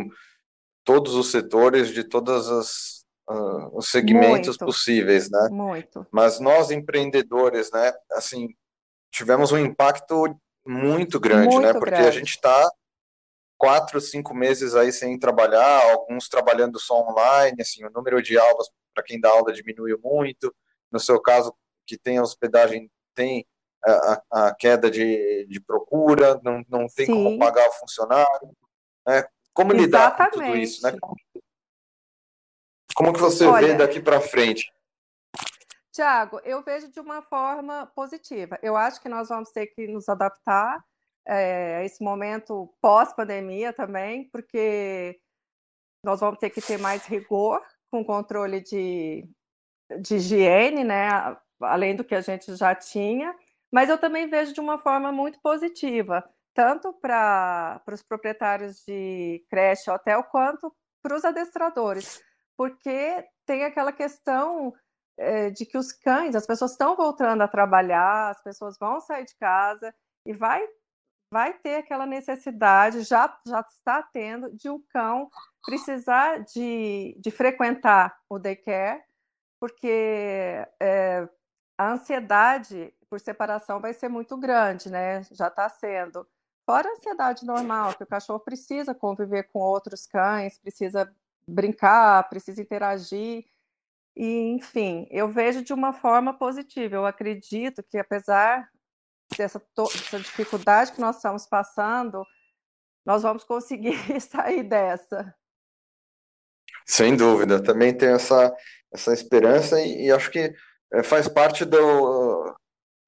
todos 0.84 1.15
os 1.15 1.32
setores 1.32 1.89
de 1.89 2.03
todas 2.03 2.48
as 2.50 3.06
uh, 3.29 3.77
os 3.77 3.89
segmentos 3.89 4.58
muito, 4.58 4.65
possíveis, 4.65 5.29
né? 5.29 5.48
Muito. 5.50 6.06
Mas 6.12 6.39
nós 6.39 6.72
empreendedores, 6.72 7.72
né? 7.72 7.94
Assim, 8.12 8.50
tivemos 9.12 9.51
um 9.51 9.58
impacto 9.58 10.39
muito 10.66 11.20
grande, 11.20 11.56
Muito 11.56 11.66
né? 11.66 11.74
Porque 11.74 11.92
grande. 11.92 12.08
a 12.08 12.12
gente 12.12 12.30
está 12.30 12.70
quatro, 13.58 14.00
cinco 14.00 14.34
meses 14.34 14.75
aí 14.75 14.92
sem 14.92 15.18
trabalhar, 15.20 15.92
alguns 15.92 16.30
trabalhando 16.30 16.80
só 16.80 17.01
online, 17.01 17.62
assim, 17.62 17.84
o 17.86 17.92
número 17.92 18.22
de 18.22 18.38
aulas 18.38 18.70
para 18.94 19.04
quem 19.04 19.20
dá 19.20 19.30
aula 19.30 19.54
diminuiu 19.54 20.00
muito. 20.01 20.54
No 20.92 21.00
seu 21.00 21.22
caso, 21.22 21.54
que 21.86 21.98
tem 21.98 22.20
hospedagem, 22.20 22.89
tem 23.13 23.46
a, 23.86 24.24
a 24.32 24.56
queda 24.56 24.89
de, 24.89 25.46
de 25.48 25.60
procura, 25.60 26.39
não, 26.44 26.63
não 26.70 26.88
tem 26.88 27.06
Sim. 27.06 27.24
como 27.24 27.39
pagar 27.39 27.68
o 27.68 27.74
funcionário. 27.74 28.56
Né? 29.08 29.24
Como 29.54 29.74
Exatamente. 29.74 29.86
lidar 29.86 30.18
com 30.18 30.30
tudo 30.32 30.56
isso, 30.58 30.84
né? 30.84 30.98
Como 32.96 33.13
que 33.13 33.20
você 33.20 33.46
Olha, 33.46 33.68
vê 33.68 33.74
daqui 33.75 34.00
para 34.00 34.20
frente? 34.20 34.72
Tiago, 36.00 36.39
eu 36.46 36.63
vejo 36.63 36.89
de 36.89 37.01
uma 37.01 37.22
forma 37.22 37.86
positiva. 37.94 38.58
Eu 38.63 38.77
acho 38.77 39.01
que 39.01 39.10
nós 39.10 39.27
vamos 39.27 39.51
ter 39.51 39.68
que 39.68 39.86
nos 39.86 40.08
adaptar 40.08 40.82
é, 41.27 41.75
a 41.75 41.84
esse 41.84 42.01
momento 42.01 42.74
pós-pandemia 42.79 43.74
também, 43.74 44.29
porque 44.29 45.20
nós 46.01 46.22
vamos 46.22 46.39
ter 46.39 46.51
que 46.51 46.62
ter 46.62 46.77
mais 46.77 47.06
rigor 47.06 47.62
com 47.91 48.06
controle 48.06 48.62
de, 48.62 49.29
de 50.00 50.15
higiene, 50.15 50.86
né? 50.86 51.10
Além 51.60 51.98
do 51.98 52.06
que 52.06 52.15
a 52.15 52.22
gente 52.22 52.56
já 52.56 52.74
tinha. 52.74 53.36
Mas 53.70 53.89
eu 53.89 53.98
também 53.98 54.29
vejo 54.29 54.53
de 54.53 54.62
uma 54.62 54.79
forma 54.79 55.12
muito 55.12 55.38
positiva, 55.41 56.24
tanto 56.53 56.94
para 56.94 57.84
os 57.91 58.01
proprietários 58.01 58.86
de 58.88 59.46
creche 59.50 59.91
hotel, 59.91 60.24
quanto 60.24 60.74
para 61.03 61.18
os 61.18 61.25
adestradores, 61.25 62.24
porque 62.56 63.27
tem 63.46 63.65
aquela 63.65 63.91
questão 63.91 64.74
é, 65.19 65.49
de 65.49 65.65
que 65.65 65.77
os 65.77 65.91
cães, 65.91 66.35
as 66.35 66.47
pessoas 66.47 66.71
estão 66.71 66.95
voltando 66.95 67.41
a 67.41 67.47
trabalhar, 67.47 68.31
as 68.31 68.41
pessoas 68.41 68.77
vão 68.79 69.01
sair 69.01 69.25
de 69.25 69.35
casa 69.35 69.93
e 70.25 70.33
vai 70.33 70.65
vai 71.31 71.53
ter 71.53 71.75
aquela 71.75 72.07
necessidade, 72.07 73.03
já, 73.03 73.39
já 73.45 73.59
está 73.59 74.01
tendo, 74.01 74.51
de 74.55 74.67
um 74.67 74.81
cão 74.89 75.29
precisar 75.63 76.39
de, 76.39 77.15
de 77.19 77.29
frequentar 77.29 78.17
o 78.27 78.39
daycare, 78.39 79.03
porque 79.59 80.65
é, 80.79 81.29
a 81.77 81.91
ansiedade 81.91 82.91
por 83.09 83.19
separação 83.19 83.79
vai 83.79 83.93
ser 83.93 84.09
muito 84.09 84.38
grande, 84.38 84.89
né? 84.89 85.23
Já 85.31 85.47
está 85.47 85.69
sendo. 85.69 86.27
Fora 86.65 86.88
a 86.88 86.93
ansiedade 86.93 87.45
normal, 87.45 87.93
que 87.95 88.03
o 88.03 88.07
cachorro 88.07 88.39
precisa 88.39 88.93
conviver 88.93 89.43
com 89.51 89.59
outros 89.59 90.05
cães, 90.05 90.57
precisa 90.59 91.11
brincar, 91.47 92.27
precisa 92.29 92.61
interagir. 92.61 93.45
E, 94.19 94.49
enfim, 94.49 95.07
eu 95.09 95.29
vejo 95.29 95.63
de 95.63 95.71
uma 95.71 95.93
forma 95.93 96.38
positiva. 96.38 96.93
Eu 96.93 97.05
acredito 97.05 97.81
que, 97.81 97.97
apesar 97.97 98.69
dessa, 99.38 99.61
dessa 99.77 100.19
dificuldade 100.19 100.91
que 100.91 100.99
nós 100.99 101.15
estamos 101.15 101.47
passando, 101.47 102.25
nós 103.05 103.23
vamos 103.23 103.45
conseguir 103.45 103.95
sair 104.19 104.63
dessa. 104.63 105.33
Sem 106.85 107.15
dúvida, 107.15 107.63
também 107.63 107.95
tenho 107.95 108.15
essa, 108.15 108.53
essa 108.93 109.13
esperança 109.13 109.79
e, 109.79 110.07
e 110.07 110.11
acho 110.11 110.29
que 110.29 110.53
eh, 110.91 111.03
faz 111.03 111.29
parte 111.29 111.63
do, 111.63 112.53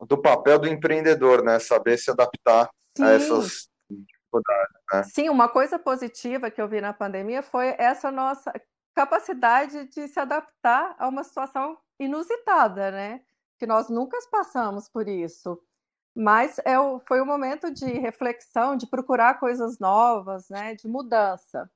do 0.07 0.17
papel 0.17 0.59
do 0.59 0.67
empreendedor, 0.69 1.43
né? 1.43 1.59
Saber 1.59 1.97
se 1.97 2.09
adaptar 2.09 2.69
Sim. 2.97 3.03
a 3.03 3.11
essas 3.11 3.67
dificuldades. 3.89 4.81
Né? 4.93 5.03
Sim, 5.03 5.27
uma 5.27 5.49
coisa 5.49 5.77
positiva 5.77 6.49
que 6.49 6.61
eu 6.61 6.69
vi 6.69 6.79
na 6.79 6.93
pandemia 6.93 7.43
foi 7.43 7.75
essa 7.77 8.09
nossa 8.09 8.53
capacidade 8.93 9.87
de 9.87 10.07
se 10.07 10.19
adaptar 10.19 10.95
a 10.97 11.07
uma 11.07 11.23
situação 11.23 11.77
inusitada, 11.99 12.91
né? 12.91 13.21
Que 13.57 13.65
nós 13.65 13.89
nunca 13.89 14.17
passamos 14.31 14.89
por 14.89 15.07
isso. 15.07 15.61
Mas 16.15 16.59
é 16.59 16.75
foi 17.07 17.21
um 17.21 17.25
momento 17.25 17.71
de 17.71 17.85
reflexão, 17.85 18.75
de 18.75 18.87
procurar 18.87 19.39
coisas 19.39 19.79
novas, 19.79 20.49
né? 20.49 20.75
De 20.75 20.87
mudança. 20.87 21.69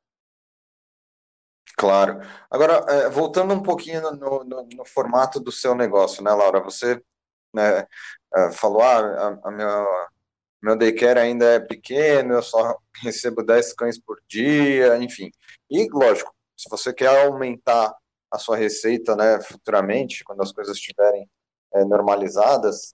Claro. 1.77 2.21
Agora, 2.49 2.85
é, 2.89 3.09
voltando 3.09 3.53
um 3.53 3.61
pouquinho 3.61 4.01
no, 4.01 4.43
no, 4.43 4.63
no, 4.63 4.85
formato 4.85 5.39
do 5.39 5.51
seu 5.51 5.75
negócio, 5.75 6.23
né, 6.23 6.31
Laura? 6.31 6.61
Você 6.61 7.01
né, 7.53 7.85
é, 8.33 8.51
falou, 8.51 8.81
ah, 8.81 8.99
a, 9.43 9.49
a 9.49 9.51
meu, 9.51 9.87
meu 10.61 10.77
daycare 10.77 11.19
ainda 11.19 11.45
é 11.45 11.59
pequeno, 11.59 12.35
eu 12.35 12.43
só 12.43 12.77
recebo 13.03 13.43
10 13.43 13.73
cães 13.73 13.99
por 13.99 14.21
dia, 14.27 14.97
enfim. 14.97 15.31
E, 15.69 15.87
lógico, 15.91 16.34
se 16.57 16.69
você 16.69 16.93
quer 16.93 17.25
aumentar 17.25 17.95
a 18.31 18.37
sua 18.37 18.57
receita, 18.57 19.15
né, 19.15 19.41
futuramente, 19.41 20.23
quando 20.23 20.41
as 20.41 20.51
coisas 20.51 20.77
estiverem 20.77 21.29
é, 21.73 21.85
normalizadas, 21.85 22.93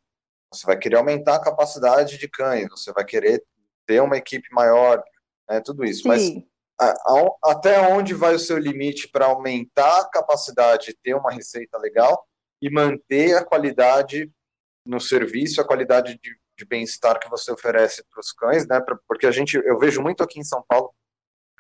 você 0.54 0.66
vai 0.66 0.78
querer 0.78 0.98
aumentar 0.98 1.36
a 1.36 1.44
capacidade 1.44 2.18
de 2.18 2.28
cães, 2.28 2.68
você 2.70 2.92
vai 2.92 3.06
querer 3.06 3.44
ter 3.86 4.02
uma 4.02 4.18
equipe 4.18 4.48
maior, 4.52 5.04
né, 5.50 5.62
tudo 5.62 5.86
isso. 5.86 6.04
Sim. 6.04 6.08
Mas 6.08 6.52
a, 6.80 6.90
a, 6.90 7.52
até 7.52 7.80
onde 7.94 8.14
vai 8.14 8.36
o 8.36 8.40
seu 8.40 8.58
limite 8.58 9.08
para 9.08 9.28
aumentar 9.28 10.02
a 10.02 10.10
capacidade, 10.10 10.98
ter 11.04 11.14
uma 11.14 11.32
receita 11.32 11.78
legal 11.78 12.26
e 12.62 12.70
manter 12.70 13.36
a 13.36 13.46
qualidade 13.46 14.32
no 14.86 15.00
serviço, 15.00 15.62
a 15.62 15.68
qualidade 15.68 16.20
de, 16.22 16.36
de 16.58 16.66
bem-estar 16.66 17.20
que 17.20 17.30
você 17.30 17.52
oferece 17.52 18.04
para 18.10 18.20
os 18.20 18.32
cães, 18.32 18.68
né? 18.68 18.80
Pra, 18.82 18.98
porque 19.08 19.28
a 19.28 19.32
gente, 19.32 19.56
eu 19.56 19.78
vejo 19.78 20.02
muito 20.02 20.24
aqui 20.24 20.40
em 20.40 20.44
São 20.44 20.64
Paulo, 20.68 20.94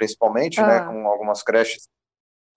principalmente, 0.01 0.59
né, 0.59 0.77
ah. 0.77 0.79
né, 0.79 0.85
com 0.87 1.07
algumas 1.07 1.43
creches 1.43 1.87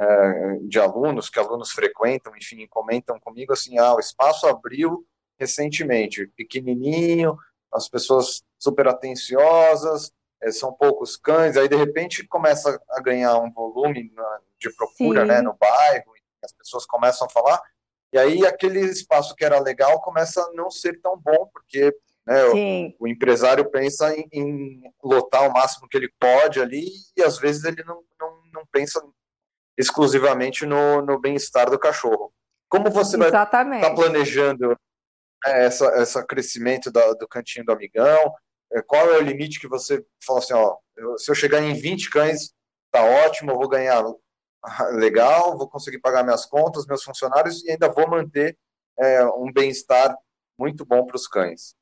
é, 0.00 0.58
de 0.62 0.80
alunos, 0.80 1.28
que 1.28 1.38
alunos 1.38 1.72
frequentam, 1.72 2.34
enfim, 2.34 2.66
comentam 2.66 3.20
comigo 3.20 3.52
assim, 3.52 3.76
ah, 3.76 3.94
o 3.94 4.00
espaço 4.00 4.46
abriu 4.46 5.06
recentemente, 5.38 6.26
pequenininho, 6.28 7.36
as 7.70 7.86
pessoas 7.86 8.42
super 8.58 8.88
atenciosas, 8.88 10.10
é, 10.42 10.50
são 10.50 10.72
poucos 10.72 11.18
cães, 11.18 11.58
aí 11.58 11.68
de 11.68 11.76
repente 11.76 12.26
começa 12.26 12.80
a 12.88 13.00
ganhar 13.02 13.36
um 13.36 13.52
volume 13.52 14.10
de 14.58 14.74
procura, 14.74 15.26
né, 15.26 15.42
no 15.42 15.54
bairro, 15.54 16.14
as 16.42 16.52
pessoas 16.52 16.86
começam 16.86 17.26
a 17.26 17.30
falar, 17.30 17.60
e 18.10 18.16
aí 18.18 18.46
aquele 18.46 18.80
espaço 18.80 19.34
que 19.34 19.44
era 19.44 19.60
legal 19.60 20.00
começa 20.00 20.40
a 20.40 20.52
não 20.54 20.70
ser 20.70 20.98
tão 21.02 21.18
bom, 21.18 21.50
porque 21.52 21.94
né? 22.26 22.44
O, 22.98 23.04
o, 23.04 23.08
empresário 23.08 23.70
pensa 23.70 24.14
em, 24.14 24.26
em, 24.32 24.82
lotar 25.02 25.48
o 25.48 25.52
máximo 25.52 25.88
que 25.88 25.96
ele 25.96 26.10
pode 26.18 26.60
ali 26.60 26.86
e 27.16 27.22
às 27.22 27.38
vezes 27.38 27.64
ele 27.64 27.84
não, 27.84 28.02
não, 28.18 28.40
não 28.52 28.66
pensa 28.72 29.02
exclusivamente 29.76 30.64
no, 30.64 31.02
no 31.02 31.20
bem-estar 31.20 31.70
do 31.70 31.78
cachorro. 31.78 32.32
Como 32.68 32.90
você 32.90 33.16
vai 33.16 33.28
estar 33.28 33.46
tá 33.46 33.94
planejando 33.94 34.68
né, 34.70 34.76
essa, 35.44 35.86
essa 35.96 36.24
crescimento 36.24 36.90
da, 36.90 37.12
do 37.12 37.28
cantinho 37.28 37.64
do 37.64 37.72
amigão? 37.72 38.32
É, 38.72 38.82
qual 38.82 39.10
é 39.10 39.18
o 39.18 39.22
limite 39.22 39.60
que 39.60 39.68
você 39.68 40.04
fala 40.24 40.38
assim, 40.38 40.54
ó, 40.54 40.76
se 41.18 41.30
eu 41.30 41.34
chegar 41.34 41.60
em 41.60 41.74
20 41.74 42.10
cães, 42.10 42.52
tá 42.90 43.02
ótimo, 43.02 43.52
eu 43.52 43.58
vou 43.58 43.68
ganhar 43.68 44.02
legal, 44.92 45.56
vou 45.58 45.68
conseguir 45.68 45.98
pagar 45.98 46.24
minhas 46.24 46.46
contas, 46.46 46.86
meus 46.86 47.04
funcionários 47.04 47.62
e 47.64 47.72
ainda 47.72 47.92
vou 47.92 48.08
manter 48.08 48.56
é, 48.98 49.24
um 49.26 49.52
bem-estar 49.52 50.16
muito 50.58 50.84
bom 50.84 51.04
para 51.04 51.16
os 51.16 51.28
cães. 51.28 51.74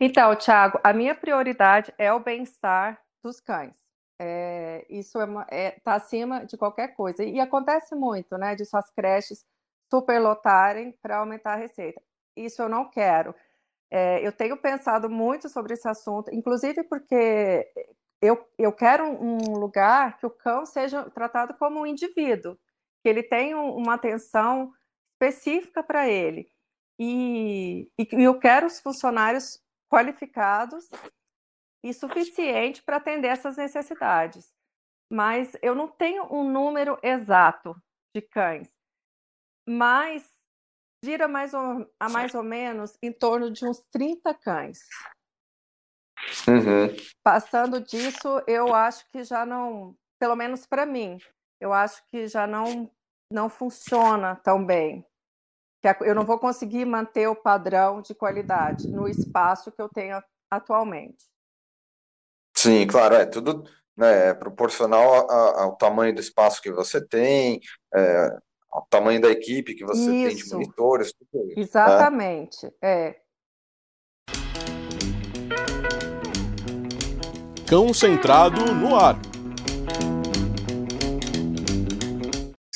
Então, 0.00 0.34
Thiago, 0.36 0.78
a 0.82 0.92
minha 0.92 1.14
prioridade 1.14 1.92
é 1.98 2.12
o 2.12 2.20
bem-estar 2.20 3.00
dos 3.22 3.40
cães. 3.40 3.74
É, 4.20 4.86
isso 4.88 5.18
está 5.20 5.46
é, 5.50 5.66
é, 5.66 5.70
tá 5.80 5.94
acima 5.94 6.44
de 6.44 6.56
qualquer 6.56 6.94
coisa. 6.94 7.24
E 7.24 7.40
acontece 7.40 7.94
muito, 7.94 8.36
né, 8.38 8.54
de 8.54 8.64
suas 8.64 8.90
creches 8.90 9.44
superlotarem 9.90 10.92
para 11.02 11.18
aumentar 11.18 11.54
a 11.54 11.56
receita. 11.56 12.00
Isso 12.36 12.62
eu 12.62 12.68
não 12.68 12.88
quero. 12.90 13.34
É, 13.90 14.26
eu 14.26 14.32
tenho 14.32 14.56
pensado 14.56 15.08
muito 15.10 15.48
sobre 15.48 15.74
esse 15.74 15.88
assunto, 15.88 16.32
inclusive 16.34 16.82
porque 16.84 17.68
eu, 18.20 18.44
eu 18.58 18.72
quero 18.72 19.04
um 19.04 19.56
lugar 19.58 20.18
que 20.18 20.26
o 20.26 20.30
cão 20.30 20.66
seja 20.66 21.08
tratado 21.10 21.54
como 21.54 21.80
um 21.80 21.86
indivíduo, 21.86 22.58
que 23.02 23.08
ele 23.08 23.22
tenha 23.22 23.58
uma 23.58 23.94
atenção 23.94 24.72
específica 25.12 25.82
para 25.82 26.08
ele. 26.08 26.48
E, 26.98 27.90
e 27.98 28.06
eu 28.24 28.38
quero 28.38 28.66
os 28.66 28.80
funcionários 28.80 29.60
qualificados 29.94 30.88
e 31.84 31.94
suficiente 31.94 32.82
para 32.82 32.96
atender 32.96 33.28
essas 33.28 33.56
necessidades. 33.56 34.52
Mas 35.08 35.56
eu 35.62 35.72
não 35.72 35.86
tenho 35.86 36.24
um 36.34 36.50
número 36.50 36.98
exato 37.00 37.80
de 38.12 38.20
cães, 38.20 38.68
mas 39.68 40.28
gira 41.04 41.28
mais 41.28 41.54
ou, 41.54 41.88
a 42.00 42.08
mais 42.08 42.34
ou 42.34 42.42
menos 42.42 42.98
em 43.00 43.12
torno 43.12 43.52
de 43.52 43.64
uns 43.64 43.80
30 43.92 44.34
cães. 44.34 44.80
Uhum. 46.48 46.96
Passando 47.22 47.80
disso, 47.80 48.42
eu 48.48 48.74
acho 48.74 49.08
que 49.10 49.22
já 49.22 49.46
não, 49.46 49.96
pelo 50.18 50.34
menos 50.34 50.66
para 50.66 50.84
mim, 50.84 51.18
eu 51.60 51.72
acho 51.72 52.04
que 52.06 52.26
já 52.26 52.48
não, 52.48 52.90
não 53.30 53.48
funciona 53.48 54.34
tão 54.34 54.64
bem. 54.64 55.06
Eu 56.00 56.14
não 56.14 56.24
vou 56.24 56.38
conseguir 56.38 56.84
manter 56.84 57.28
o 57.28 57.36
padrão 57.36 58.00
de 58.00 58.14
qualidade 58.14 58.88
no 58.88 59.08
espaço 59.08 59.72
que 59.72 59.80
eu 59.80 59.88
tenho 59.88 60.22
atualmente. 60.50 61.24
Sim, 62.56 62.86
claro, 62.86 63.16
é 63.16 63.26
tudo 63.26 63.64
né, 63.96 64.30
é 64.30 64.34
proporcional 64.34 65.30
ao 65.30 65.76
tamanho 65.76 66.14
do 66.14 66.20
espaço 66.20 66.60
que 66.60 66.70
você 66.70 67.04
tem, 67.04 67.60
é, 67.94 68.36
ao 68.70 68.86
tamanho 68.86 69.20
da 69.20 69.30
equipe 69.30 69.74
que 69.74 69.84
você 69.84 70.10
Isso. 70.10 70.28
tem 70.28 70.36
de 70.36 70.52
monitores, 70.52 71.12
tudo 71.12 71.46
isso. 71.46 71.56
Né? 71.56 71.62
Exatamente, 71.62 72.66
né? 72.66 72.72
é. 72.82 73.16
Cão 77.68 77.94
Centrado 77.94 78.74
no 78.74 78.94
ar. 78.94 79.33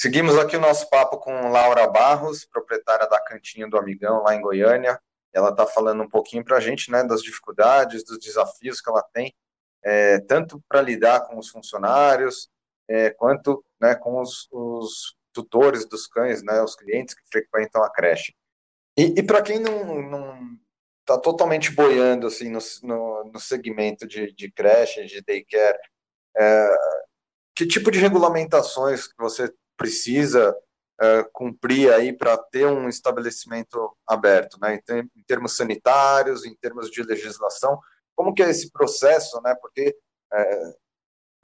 Seguimos 0.00 0.38
aqui 0.38 0.56
o 0.56 0.60
nosso 0.60 0.88
papo 0.88 1.18
com 1.18 1.50
Laura 1.50 1.84
Barros, 1.88 2.44
proprietária 2.44 3.08
da 3.08 3.20
Cantinha 3.20 3.68
do 3.68 3.76
Amigão, 3.76 4.22
lá 4.22 4.32
em 4.32 4.40
Goiânia. 4.40 4.96
Ela 5.32 5.50
está 5.50 5.66
falando 5.66 6.04
um 6.04 6.08
pouquinho 6.08 6.44
para 6.44 6.56
a 6.56 6.60
gente 6.60 6.88
né, 6.88 7.02
das 7.02 7.20
dificuldades, 7.20 8.04
dos 8.04 8.16
desafios 8.20 8.80
que 8.80 8.88
ela 8.88 9.02
tem, 9.02 9.34
é, 9.82 10.20
tanto 10.20 10.62
para 10.68 10.80
lidar 10.80 11.26
com 11.26 11.36
os 11.36 11.48
funcionários, 11.48 12.48
é, 12.86 13.10
quanto 13.10 13.64
né, 13.80 13.96
com 13.96 14.20
os, 14.20 14.46
os, 14.52 15.16
tutores 15.32 15.84
dos 15.84 16.06
cães, 16.06 16.44
né, 16.44 16.62
os 16.62 16.76
clientes 16.76 17.16
que 17.16 17.22
frequentam 17.28 17.82
a 17.82 17.90
creche. 17.90 18.36
E, 18.96 19.18
e 19.18 19.22
para 19.24 19.42
quem 19.42 19.58
não, 19.58 20.56
está 21.00 21.18
totalmente 21.18 21.72
boiando 21.72 22.28
assim 22.28 22.50
no, 22.50 22.60
no, 22.84 23.24
no 23.32 23.40
segmento 23.40 24.06
de, 24.06 24.32
de 24.32 24.48
creche, 24.48 25.06
de 25.06 25.20
daycare. 25.22 25.78
É, 26.36 26.76
que 27.56 27.66
tipo 27.66 27.90
de 27.90 27.98
regulamentações 27.98 29.08
que 29.08 29.16
você 29.18 29.52
precisa 29.78 30.54
é, 31.00 31.24
cumprir 31.32 31.92
aí 31.92 32.12
para 32.12 32.36
ter 32.36 32.66
um 32.66 32.88
estabelecimento 32.88 33.96
aberto, 34.06 34.58
né? 34.60 34.80
Em, 35.16 35.22
termos 35.22 35.56
sanitários, 35.56 36.44
em 36.44 36.54
termos 36.56 36.90
de 36.90 37.02
legislação, 37.02 37.78
como 38.16 38.34
que 38.34 38.42
é 38.42 38.50
esse 38.50 38.70
processo, 38.72 39.40
né? 39.42 39.54
Porque 39.60 39.96
é, 40.32 40.72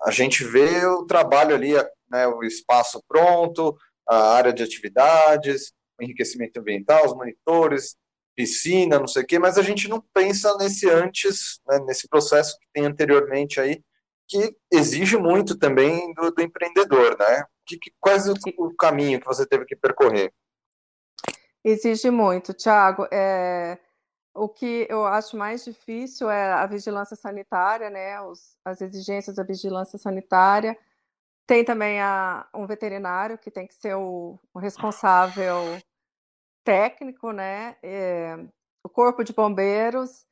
a 0.02 0.10
gente 0.10 0.44
vê 0.44 0.84
o 0.86 1.06
trabalho 1.06 1.54
ali, 1.54 1.72
né, 2.10 2.26
o 2.26 2.42
espaço 2.42 3.02
pronto, 3.08 3.76
a 4.06 4.34
área 4.34 4.52
de 4.52 4.62
atividades, 4.62 5.72
o 5.98 6.02
enriquecimento 6.02 6.60
ambiental, 6.60 7.06
os 7.06 7.14
monitores, 7.14 7.96
piscina, 8.36 8.98
não 8.98 9.06
sei 9.06 9.22
o 9.22 9.26
quê, 9.26 9.38
mas 9.38 9.56
a 9.56 9.62
gente 9.62 9.88
não 9.88 10.04
pensa 10.12 10.56
nesse 10.58 10.90
antes, 10.90 11.60
né, 11.66 11.78
nesse 11.86 12.08
processo 12.08 12.58
que 12.58 12.66
tem 12.72 12.84
anteriormente 12.84 13.60
aí, 13.60 13.82
que 14.28 14.54
exige 14.72 15.16
muito 15.16 15.56
também 15.56 16.12
do, 16.14 16.30
do 16.30 16.42
empreendedor, 16.42 17.16
né? 17.18 17.44
Que, 17.66 17.78
que, 17.78 17.92
quais 18.00 18.28
o, 18.28 18.34
o, 18.58 18.74
caminho 18.74 19.20
que 19.20 19.26
você 19.26 19.46
teve 19.46 19.64
que 19.64 19.74
percorrer? 19.74 20.32
Exige 21.64 22.10
muito, 22.10 22.52
Tiago. 22.52 23.06
É, 23.10 23.78
o 24.34 24.48
que 24.48 24.86
eu 24.90 25.06
acho 25.06 25.36
mais 25.36 25.64
difícil 25.64 26.28
é 26.28 26.52
a 26.52 26.66
vigilância 26.66 27.16
sanitária, 27.16 27.88
né? 27.88 28.20
Os, 28.20 28.56
as 28.64 28.80
exigências 28.80 29.36
da 29.36 29.42
vigilância 29.42 29.98
sanitária. 29.98 30.76
Tem 31.46 31.64
também 31.64 32.00
a, 32.00 32.46
um 32.54 32.66
veterinário 32.66 33.38
que 33.38 33.50
tem 33.50 33.66
que 33.66 33.74
ser 33.74 33.94
o, 33.94 34.38
o 34.52 34.58
responsável 34.58 35.80
técnico, 36.64 37.32
né? 37.32 37.76
É, 37.82 38.36
o 38.82 38.88
corpo 38.88 39.22
de 39.22 39.32
bombeiros, 39.32 40.26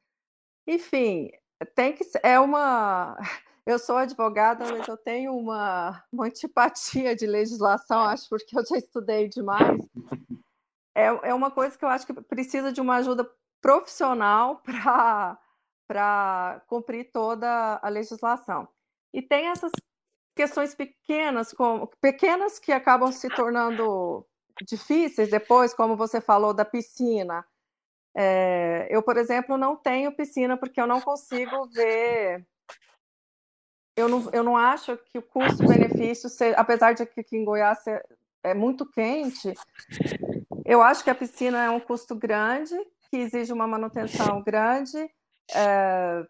enfim, 0.66 1.30
tem 1.74 1.92
que 1.92 2.04
é 2.22 2.38
uma. 2.38 3.16
Eu 3.64 3.78
sou 3.78 3.96
advogada, 3.96 4.64
mas 4.70 4.88
eu 4.88 4.96
tenho 4.96 5.36
uma, 5.36 6.02
uma 6.10 6.26
antipatia 6.26 7.14
de 7.14 7.26
legislação, 7.26 8.00
acho, 8.00 8.28
porque 8.28 8.58
eu 8.58 8.66
já 8.66 8.76
estudei 8.76 9.28
demais. 9.28 9.80
É, 10.94 11.06
é 11.06 11.34
uma 11.34 11.50
coisa 11.50 11.78
que 11.78 11.84
eu 11.84 11.88
acho 11.88 12.06
que 12.06 12.12
precisa 12.22 12.72
de 12.72 12.80
uma 12.80 12.96
ajuda 12.96 13.28
profissional 13.60 14.60
para 15.86 16.60
cumprir 16.66 17.10
toda 17.12 17.78
a 17.80 17.88
legislação. 17.88 18.68
E 19.14 19.22
tem 19.22 19.46
essas 19.46 19.70
questões 20.34 20.74
pequenas, 20.74 21.52
como, 21.52 21.86
pequenas 22.00 22.58
que 22.58 22.72
acabam 22.72 23.12
se 23.12 23.28
tornando 23.28 24.26
difíceis 24.66 25.30
depois, 25.30 25.72
como 25.72 25.96
você 25.96 26.20
falou 26.20 26.52
da 26.52 26.64
piscina. 26.64 27.46
É, 28.14 28.88
eu, 28.90 29.02
por 29.02 29.16
exemplo, 29.16 29.56
não 29.56 29.76
tenho 29.76 30.14
piscina 30.14 30.56
porque 30.56 30.80
eu 30.80 30.86
não 30.86 31.00
consigo 31.00 31.66
ver. 31.68 32.46
Eu 33.94 34.08
não, 34.08 34.30
eu 34.32 34.42
não 34.42 34.56
acho 34.56 34.96
que 34.96 35.18
o 35.18 35.22
custo-benefício, 35.22 36.30
apesar 36.56 36.94
de 36.94 37.04
que 37.04 37.20
aqui 37.20 37.36
em 37.36 37.44
Goiás 37.44 37.78
é 38.42 38.54
muito 38.54 38.86
quente, 38.86 39.52
eu 40.64 40.82
acho 40.82 41.04
que 41.04 41.10
a 41.10 41.14
piscina 41.14 41.64
é 41.64 41.70
um 41.70 41.80
custo 41.80 42.14
grande, 42.14 42.74
que 43.10 43.18
exige 43.18 43.52
uma 43.52 43.66
manutenção 43.66 44.42
grande. 44.42 45.10
É, 45.54 46.26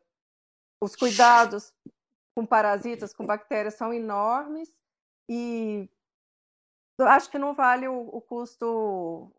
os 0.81 0.96
cuidados 0.96 1.72
com 2.35 2.44
parasitas, 2.44 3.12
com 3.12 3.25
bactérias 3.25 3.75
são 3.75 3.92
enormes 3.92 4.68
e 5.29 5.88
acho 6.98 7.31
que 7.31 7.38
não 7.38 7.55
vale 7.55 7.87
o, 7.87 8.09
o, 8.12 8.20
custo 8.20 9.33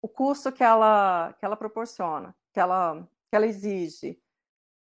o 0.00 0.08
custo 0.08 0.52
que 0.52 0.64
ela 0.64 1.34
que 1.38 1.44
ela 1.44 1.56
proporciona, 1.56 2.34
que 2.52 2.60
ela 2.60 3.06
que 3.28 3.36
ela 3.36 3.46
exige. 3.46 4.18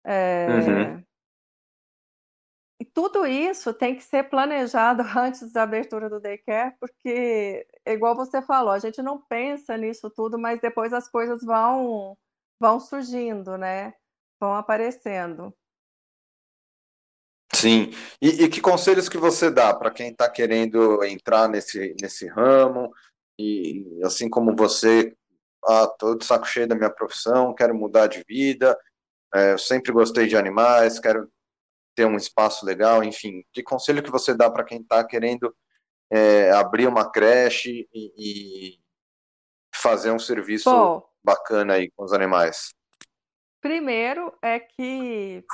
É... 0.05 0.47
Uhum. 0.49 1.05
E 2.81 2.85
tudo 2.87 3.27
isso 3.27 3.75
tem 3.75 3.95
que 3.95 4.03
ser 4.03 4.31
planejado 4.31 5.03
antes 5.15 5.53
da 5.53 5.65
abertura 5.65 6.09
do 6.09 6.19
daycare, 6.19 6.75
porque, 6.81 7.67
igual 7.87 8.17
você 8.17 8.41
falou, 8.41 8.73
a 8.73 8.79
gente 8.79 9.03
não 9.03 9.21
pensa 9.21 9.77
nisso 9.77 10.09
tudo, 10.09 10.39
mas 10.39 10.63
depois 10.63 10.91
as 10.95 11.07
coisas 11.07 11.45
vão, 11.45 12.17
vão 12.59 12.81
surgindo, 12.81 13.59
né? 13.59 13.93
Vão 14.41 14.55
aparecendo. 14.55 15.55
Sim. 17.53 17.91
E, 18.23 18.45
e 18.45 18.49
que 18.49 18.63
conselhos 18.63 19.11
que 19.11 19.19
você 19.19 19.51
dá 19.51 19.75
para 19.75 19.91
quem 19.91 20.11
está 20.11 20.31
querendo 20.31 21.05
entrar 21.05 21.49
nesse, 21.49 21.95
nesse 22.01 22.27
ramo? 22.29 22.91
E 23.39 24.01
assim 24.03 24.31
como 24.31 24.57
você, 24.57 25.15
ah, 25.67 25.87
de 26.19 26.25
saco 26.25 26.47
cheio 26.47 26.67
da 26.67 26.75
minha 26.75 26.89
profissão, 26.89 27.55
quero 27.55 27.75
mudar 27.75 28.07
de 28.07 28.25
vida, 28.27 28.79
é, 29.35 29.53
eu 29.53 29.59
sempre 29.59 29.93
gostei 29.93 30.27
de 30.27 30.37
animais, 30.37 30.99
quero 30.99 31.31
ter 31.95 32.05
um 32.05 32.17
espaço 32.17 32.65
legal, 32.65 33.03
enfim. 33.03 33.45
Que 33.53 33.63
conselho 33.63 34.03
que 34.03 34.11
você 34.11 34.35
dá 34.35 34.51
para 34.51 34.65
quem 34.65 34.81
está 34.81 35.05
querendo 35.05 35.55
é, 36.11 36.51
abrir 36.53 36.87
uma 36.87 37.11
creche 37.11 37.89
e, 37.93 38.13
e 38.17 38.81
fazer 39.75 40.11
um 40.11 40.19
serviço 40.19 40.71
Bom, 40.71 41.09
bacana 41.23 41.75
aí 41.75 41.91
com 41.91 42.05
os 42.05 42.13
animais? 42.13 42.71
Primeiro 43.61 44.33
é 44.43 44.59
que 44.59 45.45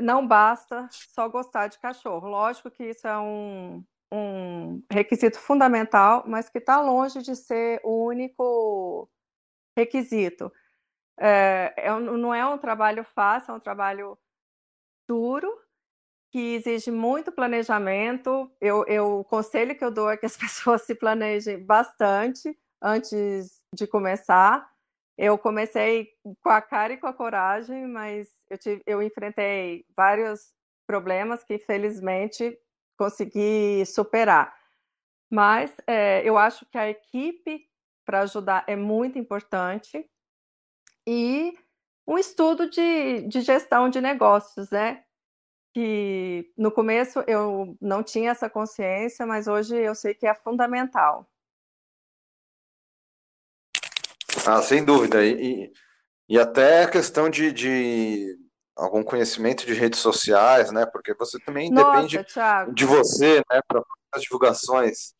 não 0.00 0.26
basta 0.26 0.88
só 0.90 1.28
gostar 1.28 1.68
de 1.68 1.78
cachorro. 1.78 2.28
Lógico 2.28 2.70
que 2.70 2.84
isso 2.84 3.06
é 3.06 3.18
um, 3.18 3.84
um 4.12 4.82
requisito 4.90 5.38
fundamental, 5.38 6.24
mas 6.26 6.48
que 6.48 6.58
está 6.58 6.80
longe 6.80 7.22
de 7.22 7.36
ser 7.36 7.80
o 7.84 8.06
único 8.06 9.08
requisito. 9.76 10.52
É, 11.18 11.72
é, 11.76 12.00
não 12.00 12.34
é 12.34 12.46
um 12.46 12.58
trabalho 12.58 13.04
fácil, 13.04 13.52
é 13.52 13.54
um 13.54 13.60
trabalho 13.60 14.18
duro, 15.08 15.52
que 16.30 16.54
exige 16.54 16.90
muito 16.90 17.32
planejamento. 17.32 18.50
Eu, 18.60 18.84
eu, 18.86 19.20
o 19.20 19.24
conselho 19.24 19.76
que 19.76 19.84
eu 19.84 19.90
dou 19.90 20.10
é 20.10 20.16
que 20.16 20.26
as 20.26 20.36
pessoas 20.38 20.82
se 20.82 20.94
planejem 20.94 21.64
bastante 21.64 22.56
antes 22.82 23.60
de 23.72 23.86
começar. 23.86 24.68
Eu 25.16 25.38
comecei 25.38 26.10
com 26.42 26.50
a 26.50 26.60
cara 26.60 26.92
e 26.92 26.98
com 26.98 27.06
a 27.06 27.12
coragem, 27.12 27.86
mas 27.86 28.28
eu, 28.50 28.58
tive, 28.58 28.82
eu 28.86 29.02
enfrentei 29.02 29.86
vários 29.96 30.52
problemas 30.86 31.42
que, 31.42 31.58
felizmente, 31.58 32.58
consegui 32.98 33.84
superar. 33.86 34.54
Mas 35.30 35.74
é, 35.86 36.22
eu 36.22 36.36
acho 36.36 36.66
que 36.66 36.78
a 36.78 36.88
equipe 36.88 37.66
para 38.04 38.20
ajudar 38.20 38.64
é 38.66 38.76
muito 38.76 39.18
importante 39.18 40.08
e 41.06 41.58
um 42.06 42.18
estudo 42.18 42.70
de, 42.70 43.22
de 43.22 43.40
gestão 43.40 43.88
de 43.88 44.00
negócios, 44.00 44.70
né? 44.70 45.02
Que 45.74 46.52
no 46.56 46.70
começo 46.70 47.20
eu 47.26 47.76
não 47.80 48.02
tinha 48.02 48.30
essa 48.30 48.48
consciência, 48.48 49.26
mas 49.26 49.46
hoje 49.46 49.76
eu 49.76 49.94
sei 49.94 50.14
que 50.14 50.26
é 50.26 50.34
fundamental. 50.34 51.28
Ah, 54.46 54.62
sem 54.62 54.84
dúvida. 54.84 55.24
E, 55.24 55.72
e 56.28 56.38
até 56.38 56.84
a 56.84 56.90
questão 56.90 57.28
de, 57.28 57.52
de 57.52 58.38
algum 58.76 59.02
conhecimento 59.02 59.66
de 59.66 59.74
redes 59.74 59.98
sociais, 59.98 60.70
né? 60.70 60.86
Porque 60.86 61.14
você 61.14 61.38
também 61.40 61.70
Nossa, 61.70 62.02
depende 62.02 62.24
Thiago. 62.24 62.72
de 62.72 62.84
você, 62.84 63.36
né, 63.50 63.60
para 63.66 63.82
as 64.12 64.22
divulgações. 64.22 65.14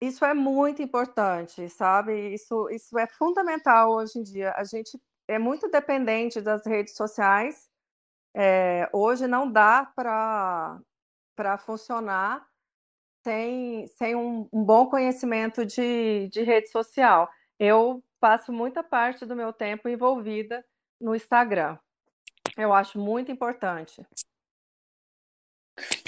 Isso 0.00 0.24
é 0.24 0.32
muito 0.32 0.80
importante, 0.80 1.68
sabe? 1.68 2.32
Isso, 2.32 2.70
isso 2.70 2.98
é 2.98 3.06
fundamental 3.06 3.92
hoje 3.92 4.18
em 4.18 4.22
dia. 4.22 4.52
A 4.56 4.64
gente 4.64 4.98
é 5.30 5.38
muito 5.38 5.68
dependente 5.68 6.40
das 6.40 6.66
redes 6.66 6.96
sociais. 6.96 7.70
É, 8.34 8.88
hoje 8.92 9.26
não 9.26 9.50
dá 9.50 9.84
para 9.94 11.58
funcionar 11.58 12.44
sem, 13.24 13.86
sem 13.86 14.16
um, 14.16 14.48
um 14.52 14.64
bom 14.64 14.86
conhecimento 14.86 15.64
de, 15.64 16.28
de 16.32 16.42
rede 16.42 16.68
social. 16.68 17.30
Eu 17.58 18.02
passo 18.18 18.52
muita 18.52 18.82
parte 18.82 19.24
do 19.24 19.36
meu 19.36 19.52
tempo 19.52 19.88
envolvida 19.88 20.64
no 21.00 21.14
Instagram. 21.14 21.78
Eu 22.56 22.72
acho 22.72 22.98
muito 22.98 23.30
importante. 23.30 24.04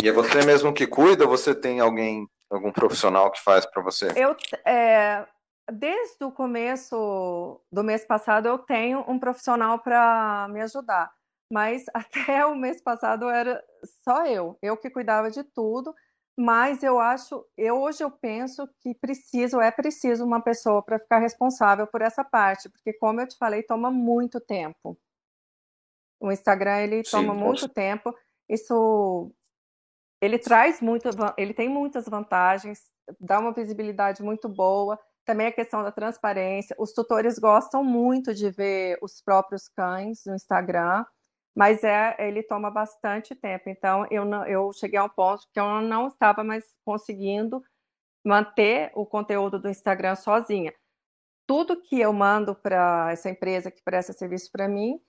E 0.03 0.09
é 0.09 0.13
você 0.13 0.45
mesmo 0.45 0.75
que 0.75 0.87
cuida 0.87 1.27
você 1.27 1.55
tem 1.55 1.79
alguém, 1.79 2.27
algum 2.51 2.73
profissional 2.73 3.31
que 3.31 3.41
faz 3.41 3.65
para 3.67 3.83
você? 3.83 4.13
Eu, 4.17 4.37
é, 4.65 5.27
desde 5.73 6.25
o 6.25 6.33
começo 6.33 7.61
do 7.71 7.83
mês 7.85 8.05
passado, 8.05 8.47
eu 8.49 8.59
tenho 8.59 9.05
um 9.09 9.19
profissional 9.19 9.79
para 9.81 10.49
me 10.51 10.61
ajudar. 10.63 11.13
Mas 11.51 11.85
até 11.95 12.47
o 12.47 12.55
mês 12.57 12.81
passado 12.83 13.29
era 13.29 13.63
só 14.05 14.27
eu, 14.27 14.59
eu 14.63 14.77
que 14.77 14.91
cuidava 14.91 15.31
de 15.31 15.45
tudo. 15.45 15.95
Mas 16.37 16.83
eu 16.83 16.99
acho, 16.99 17.45
eu 17.59 17.77
hoje 17.81 18.03
eu 18.03 18.11
penso 18.11 18.67
que 18.81 18.95
preciso, 18.95 19.61
é 19.61 19.71
preciso 19.71 20.25
uma 20.25 20.41
pessoa 20.43 20.83
para 20.83 20.99
ficar 20.99 21.19
responsável 21.19 21.87
por 21.87 22.01
essa 22.01 22.25
parte, 22.25 22.71
porque 22.71 22.95
como 22.95 23.21
eu 23.21 23.29
te 23.29 23.37
falei, 23.37 23.63
toma 23.63 23.91
muito 23.91 24.41
tempo. 24.41 24.99
O 26.21 26.31
Instagram 26.33 26.79
ele 26.79 27.05
Sim, 27.05 27.11
toma 27.11 27.35
muito 27.35 27.69
tempo. 27.69 28.15
Isso 28.49 29.31
ele 30.21 30.39
traz 30.39 30.81
muito, 30.81 31.09
ele 31.37 31.53
tem 31.53 31.69
muitas 31.69 32.07
vantagens, 32.09 32.81
dá 33.21 33.41
uma 33.41 33.53
visibilidade 33.53 34.23
muito 34.23 34.49
boa. 34.49 34.99
Também 35.25 35.47
a 35.47 35.53
questão 35.53 35.83
da 35.83 35.93
transparência. 35.93 36.75
Os 36.79 36.93
tutores 36.93 37.39
gostam 37.39 37.85
muito 37.85 38.35
de 38.35 38.51
ver 38.51 38.99
os 39.01 39.21
próprios 39.23 39.69
cães 39.69 40.23
no 40.27 40.35
Instagram, 40.35 41.05
mas 41.55 41.85
é, 41.85 42.17
ele 42.19 42.43
toma 42.43 42.71
bastante 42.71 43.35
tempo. 43.35 43.69
Então 43.69 44.07
eu, 44.11 44.25
não, 44.25 44.45
eu 44.47 44.73
cheguei 44.73 44.99
a 44.99 45.05
um 45.05 45.09
ponto 45.09 45.47
que 45.53 45.61
eu 45.61 45.81
não 45.83 46.09
estava 46.09 46.43
mais 46.43 46.65
conseguindo 46.85 47.63
manter 48.25 48.91
o 48.95 49.05
conteúdo 49.07 49.59
do 49.59 49.69
Instagram 49.69 50.17
sozinha. 50.17 50.73
Tudo 51.47 51.81
que 51.81 52.01
eu 52.01 52.13
mando 52.13 52.55
para 52.55 53.11
essa 53.13 53.29
empresa 53.29 53.71
que 53.71 53.83
presta 53.83 54.13
serviço 54.13 54.51
para 54.51 54.69
mim, 54.69 55.01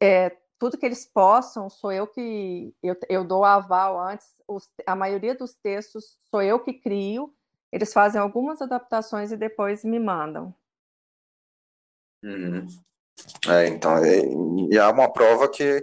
é, 0.00 0.30
tudo 0.58 0.78
que 0.78 0.86
eles 0.86 1.04
possam, 1.04 1.68
sou 1.68 1.92
eu 1.92 2.06
que 2.06 2.74
eu, 2.82 2.96
eu 3.08 3.24
dou 3.24 3.44
aval 3.44 3.98
antes. 4.00 4.26
Os, 4.48 4.68
a 4.86 4.94
maioria 4.94 5.34
dos 5.34 5.54
textos 5.54 6.16
sou 6.30 6.40
eu 6.40 6.60
que 6.60 6.72
crio. 6.72 7.34
Eles 7.74 7.92
fazem 7.92 8.20
algumas 8.20 8.62
adaptações 8.62 9.32
e 9.32 9.36
depois 9.36 9.82
me 9.82 9.98
mandam. 9.98 10.54
Uhum. 12.22 12.64
É, 13.48 13.66
então, 13.66 13.96
é, 13.96 14.20
e 14.70 14.78
há 14.78 14.88
uma 14.90 15.12
prova 15.12 15.50
que 15.50 15.82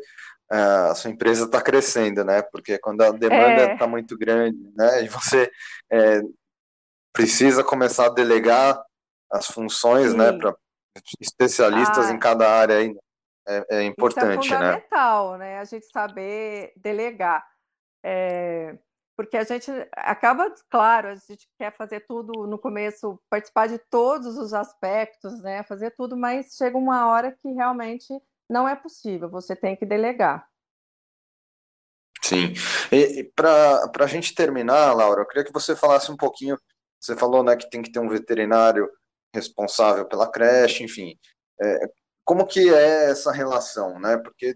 é, 0.49 0.57
a 0.89 0.95
sua 0.95 1.11
empresa 1.11 1.43
está 1.43 1.61
crescendo, 1.61 2.23
né? 2.23 2.43
Porque 2.43 2.79
quando 2.79 3.01
a 3.01 3.11
demanda 3.11 3.73
está 3.73 3.83
é. 3.83 3.87
muito 3.89 4.17
grande, 4.17 4.57
né? 4.73 5.03
E 5.03 5.09
você 5.09 5.51
é, 5.91 6.21
precisa 7.11 7.61
começar 7.61 8.05
a 8.05 8.13
delegar 8.13 8.81
as 9.29 9.47
funções, 9.47 10.13
né? 10.13 10.31
Para 10.31 10.55
especialistas 11.19 12.07
ah. 12.07 12.13
em 12.13 12.19
cada 12.19 12.49
área 12.49 12.77
aí. 12.77 12.95
É, 13.45 13.79
é 13.79 13.83
importante, 13.83 14.45
Isso 14.45 14.53
é 14.53 14.59
né? 14.59 14.65
fundamental, 14.75 15.37
né? 15.37 15.59
A 15.59 15.65
gente 15.65 15.87
saber 15.87 16.71
delegar. 16.77 17.45
É, 18.01 18.77
porque 19.15 19.37
a 19.37 19.43
gente 19.43 19.71
acaba, 19.93 20.53
claro, 20.69 21.09
a 21.09 21.15
gente 21.15 21.47
quer 21.57 21.75
fazer 21.75 22.01
tudo 22.01 22.47
no 22.47 22.57
começo, 22.57 23.19
participar 23.29 23.67
de 23.67 23.77
todos 23.89 24.37
os 24.37 24.53
aspectos, 24.53 25.41
né? 25.41 25.63
Fazer 25.63 25.91
tudo, 25.91 26.17
mas 26.17 26.55
chega 26.55 26.77
uma 26.77 27.07
hora 27.07 27.37
que 27.41 27.49
realmente 27.51 28.07
não 28.49 28.67
é 28.67 28.75
possível, 28.75 29.29
você 29.29 29.55
tem 29.55 29.75
que 29.75 29.85
delegar. 29.85 30.47
Sim. 32.23 32.53
E, 32.91 33.19
e 33.19 33.23
para 33.23 33.89
a 33.99 34.07
gente 34.07 34.35
terminar, 34.35 34.93
Laura, 34.93 35.21
eu 35.21 35.27
queria 35.27 35.43
que 35.43 35.53
você 35.53 35.75
falasse 35.75 36.11
um 36.11 36.17
pouquinho. 36.17 36.57
Você 36.99 37.15
falou 37.15 37.43
né, 37.43 37.55
que 37.55 37.69
tem 37.69 37.81
que 37.81 37.91
ter 37.91 37.99
um 37.99 38.09
veterinário 38.09 38.89
responsável 39.33 40.07
pela 40.07 40.29
creche, 40.29 40.83
enfim. 40.83 41.17
É, 41.61 41.89
como 42.23 42.45
que 42.45 42.73
é 42.73 43.09
essa 43.09 43.31
relação, 43.31 43.99
né? 43.99 44.17
Porque 44.17 44.55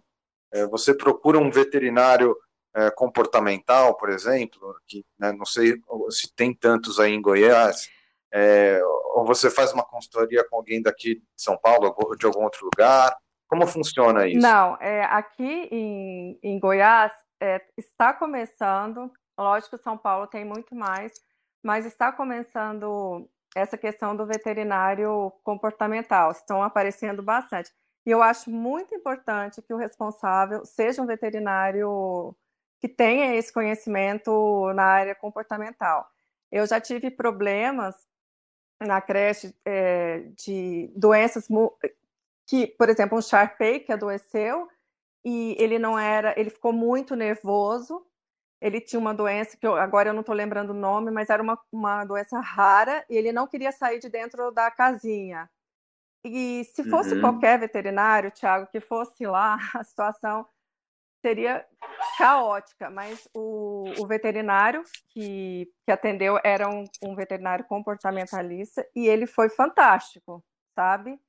é, 0.53 0.67
você 0.67 0.93
procura 0.93 1.39
um 1.39 1.49
veterinário 1.49 2.35
é, 2.75 2.91
comportamental, 2.91 3.95
por 3.95 4.09
exemplo, 4.09 4.75
que 4.85 5.05
né, 5.17 5.31
não 5.31 5.45
sei 5.45 5.75
se 6.09 6.33
tem 6.35 6.53
tantos 6.53 6.99
aí 6.99 7.13
em 7.13 7.21
Goiás, 7.21 7.89
é, 8.33 8.81
ou 9.13 9.25
você 9.25 9.49
faz 9.49 9.71
uma 9.71 9.85
consultoria 9.85 10.45
com 10.49 10.57
alguém 10.57 10.81
daqui 10.81 11.15
de 11.15 11.23
São 11.37 11.57
Paulo 11.57 11.95
ou 11.97 12.17
de 12.17 12.25
algum 12.25 12.43
outro 12.43 12.65
lugar? 12.65 13.15
Como 13.47 13.65
funciona 13.65 14.27
isso? 14.27 14.41
Não, 14.41 14.75
é, 14.81 15.05
aqui 15.05 15.69
em, 15.71 16.37
em 16.43 16.59
Goiás 16.59 17.13
é, 17.41 17.61
está 17.77 18.11
começando, 18.11 19.09
lógico 19.39 19.77
São 19.77 19.97
Paulo 19.97 20.27
tem 20.27 20.43
muito 20.43 20.75
mais, 20.75 21.13
mas 21.63 21.85
está 21.85 22.11
começando 22.11 23.29
essa 23.55 23.77
questão 23.77 24.13
do 24.13 24.25
veterinário 24.25 25.31
comportamental. 25.43 26.31
Estão 26.31 26.61
aparecendo 26.61 27.23
bastante. 27.23 27.71
E 28.05 28.11
eu 28.11 28.21
acho 28.21 28.49
muito 28.51 28.93
importante 28.93 29.61
que 29.61 29.73
o 29.73 29.77
responsável 29.77 30.65
seja 30.65 31.01
um 31.01 31.05
veterinário 31.05 32.35
que 32.79 32.87
tenha 32.87 33.35
esse 33.35 33.51
conhecimento 33.51 34.71
na 34.73 34.83
área 34.83 35.15
comportamental. 35.15 36.09
Eu 36.51 36.65
já 36.67 36.79
tive 36.79 37.09
problemas 37.09 37.95
na 38.79 39.01
creche 39.01 39.55
é, 39.65 40.19
de 40.35 40.91
doenças 40.95 41.47
que, 42.47 42.67
por 42.67 42.89
exemplo, 42.89 43.17
um 43.17 43.21
Sharpei 43.21 43.79
que 43.79 43.91
adoeceu 43.91 44.67
e 45.23 45.55
ele 45.57 45.79
não 45.79 45.97
era, 45.97 46.39
ele 46.39 46.49
ficou 46.49 46.71
muito 46.71 47.15
nervoso 47.15 48.05
ele 48.61 48.81
tinha 48.81 48.99
uma 48.99 49.13
doença 49.13 49.57
que 49.57 49.67
eu, 49.67 49.75
agora 49.75 50.09
eu 50.09 50.13
não 50.13 50.21
estou 50.21 50.33
lembrando 50.33 50.71
o 50.71 50.73
nome, 50.73 51.11
mas 51.11 51.29
era 51.29 51.43
uma, 51.43 51.55
uma 51.71 52.05
doença 52.05 52.39
rara 52.39 53.05
e 53.09 53.15
ele 53.15 53.31
não 53.31 53.47
queria 53.47 53.71
sair 53.71 53.99
de 53.99 54.09
dentro 54.09 54.51
da 54.51 54.71
casinha. 54.71 55.49
E 56.23 56.63
se 56.73 56.83
fosse 56.89 57.13
uhum. 57.13 57.21
qualquer 57.21 57.59
veterinário, 57.59 58.31
Thiago, 58.31 58.67
que 58.71 58.79
fosse 58.79 59.25
lá, 59.25 59.57
a 59.75 59.83
situação 59.83 60.47
seria 61.25 61.65
caótica, 62.19 62.87
mas 62.87 63.27
o, 63.33 63.85
o 63.97 64.05
veterinário 64.05 64.83
que, 65.09 65.67
que 65.83 65.91
atendeu 65.91 66.39
era 66.43 66.69
um, 66.69 66.85
um 67.03 67.15
veterinário 67.15 67.65
comportamentalista 67.65 68.87
e 68.95 69.07
ele 69.07 69.25
foi 69.25 69.49
fantástico, 69.49 70.45
sabe? 70.75 71.19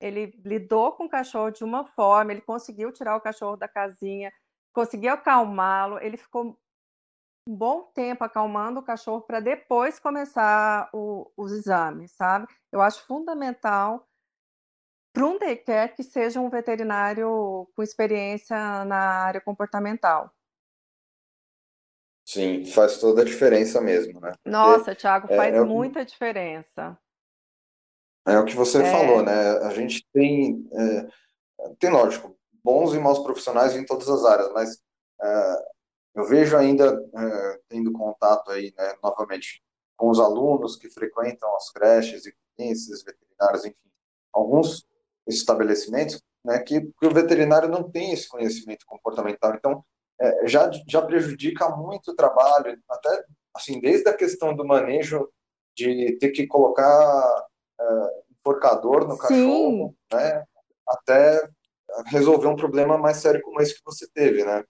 Ele 0.00 0.32
lidou 0.42 0.92
com 0.92 1.04
o 1.04 1.08
cachorro 1.08 1.50
de 1.50 1.62
uma 1.62 1.84
forma, 1.84 2.32
ele 2.32 2.40
conseguiu 2.40 2.90
tirar 2.90 3.14
o 3.14 3.20
cachorro 3.20 3.56
da 3.58 3.68
casinha, 3.68 4.32
conseguiu 4.72 5.12
acalmá-lo, 5.12 5.98
ele 5.98 6.16
ficou 6.16 6.58
um 7.46 7.54
bom 7.54 7.82
tempo 7.94 8.24
acalmando 8.24 8.80
o 8.80 8.82
cachorro 8.82 9.20
para 9.20 9.38
depois 9.38 9.98
começar 9.98 10.88
o, 10.94 11.30
os 11.36 11.52
exames, 11.52 12.10
sabe? 12.12 12.46
Eu 12.72 12.80
acho 12.80 13.06
fundamental 13.06 14.08
para 15.12 15.26
um 15.26 15.38
daycare 15.38 15.94
que 15.94 16.02
seja 16.02 16.40
um 16.40 16.48
veterinário 16.48 17.68
com 17.76 17.82
experiência 17.82 18.56
na 18.84 18.96
área 18.96 19.40
comportamental. 19.40 20.32
Sim, 22.24 22.64
faz 22.64 22.98
toda 22.98 23.22
a 23.22 23.24
diferença 23.24 23.80
mesmo, 23.80 24.20
né? 24.20 24.30
Porque 24.30 24.50
Nossa, 24.50 24.94
Thiago, 24.94 25.26
é, 25.30 25.36
faz 25.36 25.54
é, 25.54 25.60
muita 25.60 26.04
diferença. 26.04 26.96
é 28.26 28.38
o 28.38 28.44
que 28.44 28.54
você 28.54 28.82
falou, 28.90 29.20
É, 29.20 29.24
né? 29.24 29.50
A 29.66 29.70
gente 29.70 30.06
tem, 30.12 30.66
é, 30.72 31.08
tem, 31.78 31.90
lógico, 31.90 32.38
bons 32.64 32.94
e 32.94 32.98
maus 32.98 33.18
profissionais 33.18 33.76
em 33.76 33.84
todas 33.84 34.08
as 34.08 34.24
áreas, 34.24 34.50
mas 34.52 34.80
é, 35.20 35.64
eu 36.14 36.24
vejo 36.24 36.56
ainda, 36.56 36.84
é, 37.14 37.60
tendo 37.68 37.92
contato 37.92 38.50
aí, 38.50 38.72
né, 38.78 38.94
novamente, 39.02 39.62
com 39.96 40.08
os 40.08 40.20
alunos 40.20 40.76
que 40.76 40.88
frequentam 40.88 41.54
as 41.56 41.70
creches 41.70 42.24
e 42.24 42.34
ciências 42.56 43.02
veterinárias, 43.02 43.64
enfim, 43.64 43.76
alguns 44.32 44.86
estabelecimentos, 45.26 46.20
né, 46.44 46.58
que, 46.58 46.80
que 46.80 47.06
o 47.06 47.12
veterinário 47.12 47.68
não 47.68 47.88
tem 47.90 48.12
esse 48.12 48.28
conhecimento 48.28 48.84
comportamental, 48.86 49.54
então 49.54 49.84
é, 50.20 50.46
já 50.46 50.70
já 50.88 51.02
prejudica 51.02 51.68
muito 51.70 52.10
o 52.10 52.16
trabalho, 52.16 52.78
até 52.90 53.24
assim 53.54 53.80
desde 53.80 54.08
a 54.08 54.16
questão 54.16 54.54
do 54.54 54.64
manejo 54.64 55.28
de 55.76 56.16
ter 56.18 56.30
que 56.30 56.46
colocar 56.46 57.46
é, 57.80 58.22
enforcador 58.38 59.06
no 59.06 59.14
sim, 59.14 59.18
cachorro, 59.18 59.96
né, 60.12 60.44
até 60.86 61.48
resolver 62.06 62.48
um 62.48 62.56
problema 62.56 62.96
mais 62.98 63.18
sério 63.18 63.42
como 63.42 63.60
esse 63.60 63.74
que 63.74 63.82
você 63.84 64.08
teve, 64.12 64.44
né? 64.44 64.64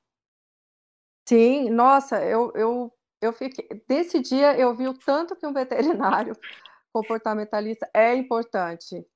sim. 1.27 1.71
Nossa, 1.71 2.23
eu, 2.25 2.53
eu, 2.55 2.93
eu 3.21 3.33
fiquei. 3.33 3.67
Desse 3.88 4.21
dia 4.21 4.59
eu 4.59 4.75
vi 4.75 4.88
o 4.88 4.95
tanto 4.95 5.37
que 5.37 5.47
um 5.47 5.53
veterinário 5.53 6.37
comportamentalista 6.93 7.88
é 7.95 8.15
importante. 8.15 9.07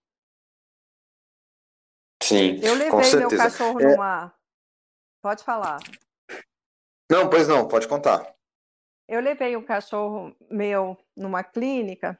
Sim, 2.27 2.59
Eu 2.61 2.73
com 2.73 2.79
levei 2.79 2.99
meu 2.99 3.31
certeza. 3.31 3.37
cachorro 3.45 3.81
É, 3.81 3.93
numa. 3.93 4.35
Pode 5.23 5.45
falar. 5.45 5.79
não, 7.11 7.31
pois 7.31 7.47
não, 7.47 7.69
pode 7.69 7.87
contar. 7.87 8.35
Eu 9.09 9.21
levei 9.21 9.57
um 9.57 9.63
cachorro 9.63 10.35
meu 10.51 10.97
numa 11.17 11.45
clínica 11.45 12.19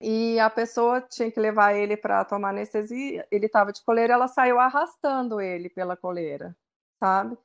e 0.00 0.38
a 0.40 0.48
pessoa 0.48 1.02
tinha 1.02 1.30
que 1.30 1.38
levar 1.38 1.74
ele 1.74 1.96
para 1.96 2.24
tomar 2.24 2.50
anestesia. 2.50 3.26
Ele 3.30 3.46
estava 3.46 3.70
de 3.72 3.82
coleira, 3.84 4.14
ela 4.14 4.28
saiu 4.28 4.58
arrastando 4.58 5.40
ele 5.40 5.68
pela 5.68 5.96
coleira, 5.96 6.56
sabe? 6.98 7.36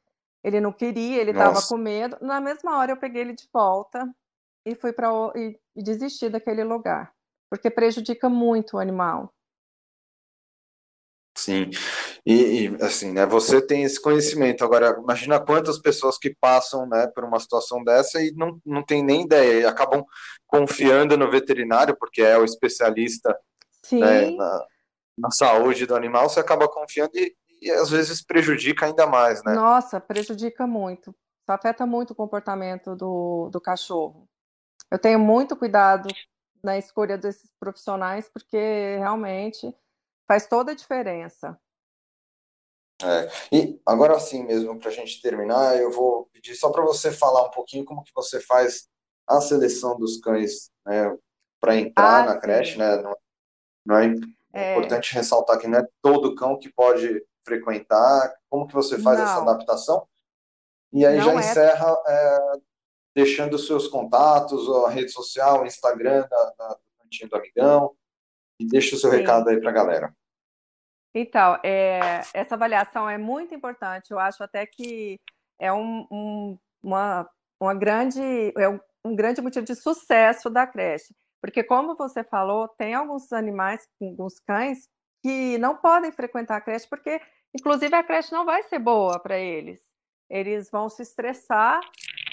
Ele 0.41 0.61
não 0.61 0.71
queria, 0.71 1.19
ele 1.19 1.31
estava 1.31 1.61
com 1.67 1.77
medo. 1.77 2.17
Na 2.21 2.39
mesma 2.39 2.77
hora 2.77 2.91
eu 2.93 2.97
peguei 2.97 3.21
ele 3.21 3.33
de 3.33 3.49
volta 3.51 4.09
e 4.65 4.75
fui 4.75 4.93
para 4.93 5.09
e, 5.35 5.59
e 5.75 5.83
desisti 5.83 6.29
daquele 6.29 6.63
lugar, 6.63 7.13
porque 7.49 7.69
prejudica 7.69 8.29
muito 8.29 8.77
o 8.77 8.79
animal. 8.79 9.33
Sim. 11.43 11.69
E, 12.25 12.67
e, 12.67 12.83
assim, 12.83 13.11
né, 13.11 13.25
você 13.25 13.61
tem 13.61 13.83
esse 13.83 14.01
conhecimento. 14.01 14.63
Agora, 14.63 14.97
imagina 14.97 15.39
quantas 15.39 15.77
pessoas 15.77 16.17
que 16.17 16.35
passam, 16.39 16.87
né, 16.87 17.07
por 17.13 17.23
uma 17.23 17.39
situação 17.39 17.83
dessa 17.83 18.21
e 18.21 18.31
não, 18.31 18.59
não 18.65 18.83
tem 18.83 19.03
nem 19.03 19.23
ideia, 19.23 19.61
e 19.61 19.65
acabam 19.65 20.03
confiando 20.47 21.17
no 21.17 21.29
veterinário, 21.29 21.95
porque 21.97 22.21
é 22.21 22.37
o 22.37 22.45
especialista, 22.45 23.37
né, 23.91 24.31
na, 24.31 24.65
na 25.17 25.31
saúde 25.31 25.85
do 25.85 25.95
animal, 25.95 26.29
você 26.29 26.39
acaba 26.39 26.67
confiando 26.67 27.11
e, 27.15 27.35
e 27.61 27.71
às 27.71 27.89
vezes 27.89 28.23
prejudica 28.23 28.85
ainda 28.85 29.05
mais, 29.05 29.43
né? 29.43 29.53
nossa, 29.53 29.99
prejudica 29.99 30.65
muito. 30.65 31.15
Afeta 31.47 31.85
muito 31.85 32.11
o 32.11 32.15
comportamento 32.15 32.95
do, 32.95 33.49
do 33.51 33.59
cachorro. 33.59 34.27
Eu 34.89 34.97
tenho 34.97 35.19
muito 35.19 35.55
cuidado 35.55 36.07
na 36.63 36.77
escolha 36.77 37.17
desses 37.17 37.51
profissionais, 37.59 38.29
porque 38.33 38.95
realmente 38.97 39.75
faz 40.33 40.47
toda 40.47 40.71
a 40.71 40.75
diferença. 40.75 41.59
É. 43.03 43.29
E 43.51 43.79
agora 43.85 44.19
sim 44.19 44.43
mesmo, 44.43 44.79
para 44.79 44.89
a 44.89 44.93
gente 44.93 45.21
terminar, 45.21 45.77
eu 45.77 45.91
vou 45.91 46.27
pedir 46.31 46.55
só 46.55 46.71
para 46.71 46.83
você 46.83 47.11
falar 47.11 47.43
um 47.43 47.51
pouquinho 47.51 47.85
como 47.85 48.03
que 48.03 48.11
você 48.15 48.39
faz 48.39 48.87
a 49.27 49.39
seleção 49.41 49.97
dos 49.97 50.17
cães, 50.19 50.71
né, 50.85 51.15
para 51.61 51.75
entrar 51.75 52.23
Ah, 52.23 52.25
na 52.25 52.37
creche, 52.39 52.73
sim. 52.73 52.79
né? 52.79 52.95
Não, 52.97 53.15
não 53.85 53.97
é, 53.97 54.07
é 54.07 54.13
É, 54.53 54.71
importante 54.71 55.13
ressaltar 55.13 55.59
que 55.59 55.67
não 55.67 55.79
é 55.79 55.87
todo 56.01 56.35
cão 56.35 56.57
que 56.57 56.71
pode 56.73 57.23
frequentar. 57.45 58.33
Como 58.49 58.67
que 58.67 58.73
você 58.73 58.97
faz 58.99 59.19
essa 59.19 59.35
não, 59.35 59.49
adaptação? 59.49 60.07
E 60.91 61.05
aí 61.05 61.17
já 61.17 61.31
não 61.31 61.39
é. 61.39 61.41
encerra 61.41 61.95
é, 62.07 62.39
deixando 63.15 63.53
os 63.55 63.67
seus 63.67 63.87
contatos, 63.87 64.67
a 64.85 64.89
rede 64.89 65.11
social, 65.11 65.61
o 65.61 65.65
Instagram 65.65 66.27
da, 66.27 66.53
da, 66.57 66.67
do 66.69 66.81
Cantinho 67.03 67.29
do 67.29 67.35
Amigão, 67.35 67.95
e 68.59 68.67
deixa 68.67 68.95
o 68.95 68.99
seu 68.99 69.09
Sim. 69.09 69.17
recado 69.17 69.49
aí 69.49 69.59
para 69.59 69.69
a 69.71 69.73
galera. 69.73 70.15
Então, 71.13 71.57
é, 71.63 72.21
essa 72.33 72.55
avaliação 72.55 73.09
é 73.09 73.17
muito 73.17 73.53
importante. 73.53 74.11
Eu 74.11 74.19
acho 74.19 74.43
até 74.43 74.65
que 74.65 75.19
é 75.59 75.71
um, 75.71 76.07
um- 76.11 76.57
uma, 76.81 77.29
uma 77.59 77.73
grande, 77.73 78.19
é 78.57 78.67
um, 78.67 78.79
um 79.05 79.15
grande 79.15 79.41
motivo 79.41 79.65
de 79.65 79.75
sucesso 79.75 80.49
da 80.49 80.65
creche. 80.65 81.13
Porque, 81.41 81.63
como 81.63 81.95
você 81.95 82.23
falou, 82.23 82.67
tem 82.67 82.93
alguns 82.93 83.31
animais, 83.33 83.87
alguns 84.01 84.39
cães, 84.39 84.87
que 85.21 85.57
não 85.57 85.75
podem 85.77 86.11
frequentar 86.11 86.57
a 86.57 86.61
creche, 86.61 86.87
porque, 86.89 87.21
inclusive, 87.55 87.95
a 87.95 88.03
creche 88.03 88.31
não 88.31 88.45
vai 88.45 88.63
ser 88.63 88.79
boa 88.79 89.19
para 89.19 89.37
eles. 89.37 89.79
Eles 90.29 90.69
vão 90.71 90.89
se 90.89 91.01
estressar, 91.03 91.79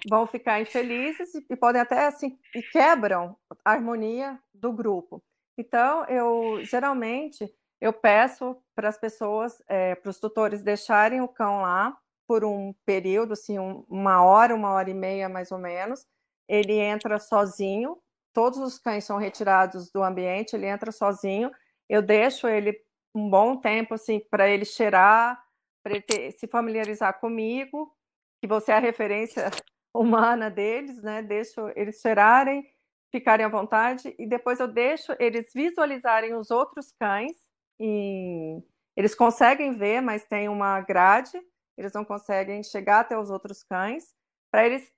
vão 0.09 0.27
ficar 0.27 0.61
infelizes 0.61 1.35
e, 1.35 1.45
e 1.51 1.57
podem 1.57 1.81
até, 1.83 2.07
assim, 2.07 2.39
e 2.55 2.63
quebram 2.63 3.37
a 3.65 3.73
harmonia 3.73 4.39
do 4.55 4.73
grupo. 4.73 5.23
Então, 5.59 6.05
eu 6.07 6.65
geralmente 6.65 7.53
eu 7.81 7.93
peço 7.93 8.57
para 8.75 8.89
as 8.89 8.99
pessoas, 8.99 9.63
é, 9.67 9.95
para 9.95 10.11
os 10.11 10.19
tutores 10.21 10.63
deixarem 10.63 11.21
o 11.21 11.29
cão 11.29 11.63
lá 11.63 11.97
por 12.27 12.45
um 12.45 12.75
período, 12.85 13.33
assim, 13.33 13.59
um, 13.59 13.85
uma 13.89 14.23
hora, 14.23 14.55
uma 14.55 14.71
hora 14.73 14.91
e 14.91 14.95
meia 14.95 15.29
mais 15.29 15.51
ou 15.51 15.59
menos. 15.59 16.07
Ele 16.49 16.75
entra 16.75 17.19
sozinho, 17.19 17.99
todos 18.35 18.59
os 18.59 18.79
cães 18.79 19.05
são 19.05 19.17
retirados 19.17 19.91
do 19.91 20.03
ambiente, 20.03 20.55
ele 20.55 20.67
entra 20.67 20.93
sozinho. 20.93 21.51
Eu 21.89 22.03
deixo 22.03 22.47
ele 22.47 22.79
um 23.15 23.29
bom 23.29 23.57
tempo, 23.57 23.95
assim, 23.95 24.21
para 24.31 24.49
ele 24.49 24.65
cheirar, 24.65 25.43
para 25.83 25.95
ele 25.95 26.03
ter, 26.03 26.31
se 26.33 26.47
familiarizar 26.47 27.19
comigo, 27.19 27.93
que 28.41 28.47
você 28.47 28.73
é 28.73 28.77
a 28.77 28.81
referência 28.81 29.51
humana 29.95 30.51
deles, 30.51 31.03
né? 31.03 31.23
Deixo 31.23 31.69
eles 31.75 32.01
cheirarem, 32.01 32.65
ficarem 33.11 33.45
à 33.45 33.49
vontade 33.49 34.15
e 34.19 34.27
depois 34.27 34.61
eu 34.61 34.69
deixo 34.69 35.13
eles 35.19 35.51
visualizarem 35.53 36.35
os 36.35 36.51
outros 36.51 36.93
cães 36.93 37.50
e 37.81 38.63
eles 38.95 39.15
conseguem 39.15 39.73
ver, 39.73 40.03
mas 40.03 40.27
tem 40.27 40.49
uma 40.49 40.81
grade, 40.83 41.41
eles 41.77 41.93
não 41.95 42.05
conseguem 42.05 42.63
chegar 42.63 43.01
até 43.01 43.19
os 43.19 43.31
outros 43.31 43.63
cães, 43.63 44.15
para 44.51 44.67
eles 44.67 44.93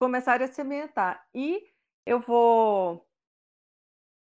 começarem 0.00 0.46
a 0.46 0.52
se 0.52 0.60
ambientar. 0.60 1.24
E 1.32 1.64
eu 2.04 2.20
vou 2.20 3.08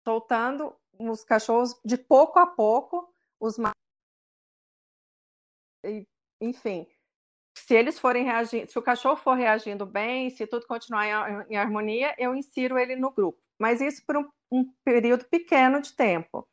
soltando 0.03 0.75
os 0.97 1.23
cachorros 1.23 1.79
de 1.86 1.97
pouco 1.97 2.39
a 2.39 2.47
pouco, 2.47 3.13
os 3.39 3.58
enfim, 6.41 6.88
se 7.53 7.75
eles 7.75 7.99
forem 7.99 8.23
reagindo, 8.23 8.71
se 8.71 8.79
o 8.79 8.82
cachorro 8.82 9.17
for 9.17 9.36
reagindo 9.36 9.86
bem, 9.86 10.29
se 10.29 10.47
tudo 10.47 10.65
continuar 10.65 11.05
em, 11.08 11.53
em 11.53 11.58
harmonia, 11.58 12.15
eu 12.17 12.34
insiro 12.34 12.79
ele 12.79 12.95
no 12.95 13.12
grupo. 13.12 13.39
Mas 13.60 13.82
isso 13.82 14.03
por 14.05 14.17
um, 14.17 14.29
um 14.51 14.73
período 14.84 15.25
pequeno 15.25 15.82
de 15.82 15.93
tempo. 15.95 16.47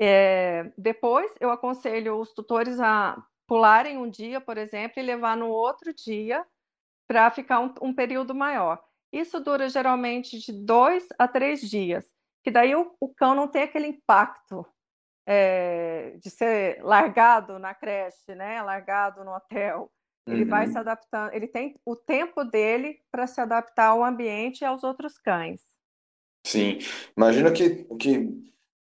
É, 0.00 0.70
depois, 0.76 1.32
eu 1.40 1.50
aconselho 1.50 2.18
os 2.18 2.32
tutores 2.32 2.78
a 2.78 3.20
pularem 3.46 3.98
um 3.98 4.08
dia, 4.08 4.40
por 4.40 4.56
exemplo, 4.56 5.00
e 5.00 5.02
levar 5.02 5.36
no 5.36 5.48
outro 5.48 5.92
dia 5.92 6.46
para 7.06 7.30
ficar 7.30 7.60
um, 7.60 7.74
um, 7.82 7.94
período 7.94 8.34
maior. 8.34 8.82
Isso 9.12 9.40
dura 9.40 9.68
geralmente 9.68 10.38
de 10.38 10.52
dois 10.52 11.08
a 11.18 11.26
três 11.26 11.62
dias, 11.62 12.06
que 12.44 12.50
daí 12.50 12.74
o, 12.76 12.94
o 13.00 13.08
cão 13.08 13.34
não 13.34 13.48
tem 13.48 13.62
aquele 13.62 13.86
impacto 13.86 14.64
é, 15.26 16.16
de 16.22 16.30
ser 16.30 16.82
largado 16.82 17.58
na 17.58 17.74
creche, 17.74 18.34
né? 18.34 18.62
Largado 18.62 19.24
no 19.24 19.34
hotel. 19.34 19.90
Ele 20.26 20.44
vai 20.44 20.66
se 20.66 20.74
Uhum. 20.74 20.80
adaptando, 20.80 21.32
ele 21.32 21.46
tem 21.46 21.80
o 21.86 21.96
tempo 21.96 22.44
dele 22.44 23.00
para 23.10 23.26
se 23.26 23.40
adaptar 23.40 23.88
ao 23.88 24.04
ambiente 24.04 24.60
e 24.60 24.64
aos 24.66 24.84
outros 24.84 25.16
cães. 25.16 25.66
Sim, 26.46 26.78
imagino 27.16 27.50
que, 27.52 27.84
que 27.96 28.28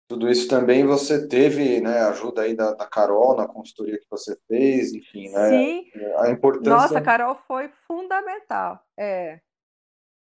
tudo 0.07 0.29
isso 0.29 0.47
também 0.47 0.85
você 0.85 1.27
teve, 1.27 1.81
né, 1.81 1.99
ajuda 2.01 2.43
aí 2.43 2.55
da, 2.55 2.73
da 2.73 2.87
Carol 2.87 3.35
na 3.35 3.47
consultoria 3.47 3.97
que 3.99 4.05
você 4.09 4.37
fez, 4.47 4.93
enfim, 4.93 5.29
né, 5.29 5.49
Sim, 5.49 5.91
a 5.95 5.99
nossa, 5.99 6.27
a 6.27 6.31
importância, 6.31 7.01
Carol 7.01 7.35
foi 7.47 7.69
fundamental. 7.87 8.79
É, 8.97 9.39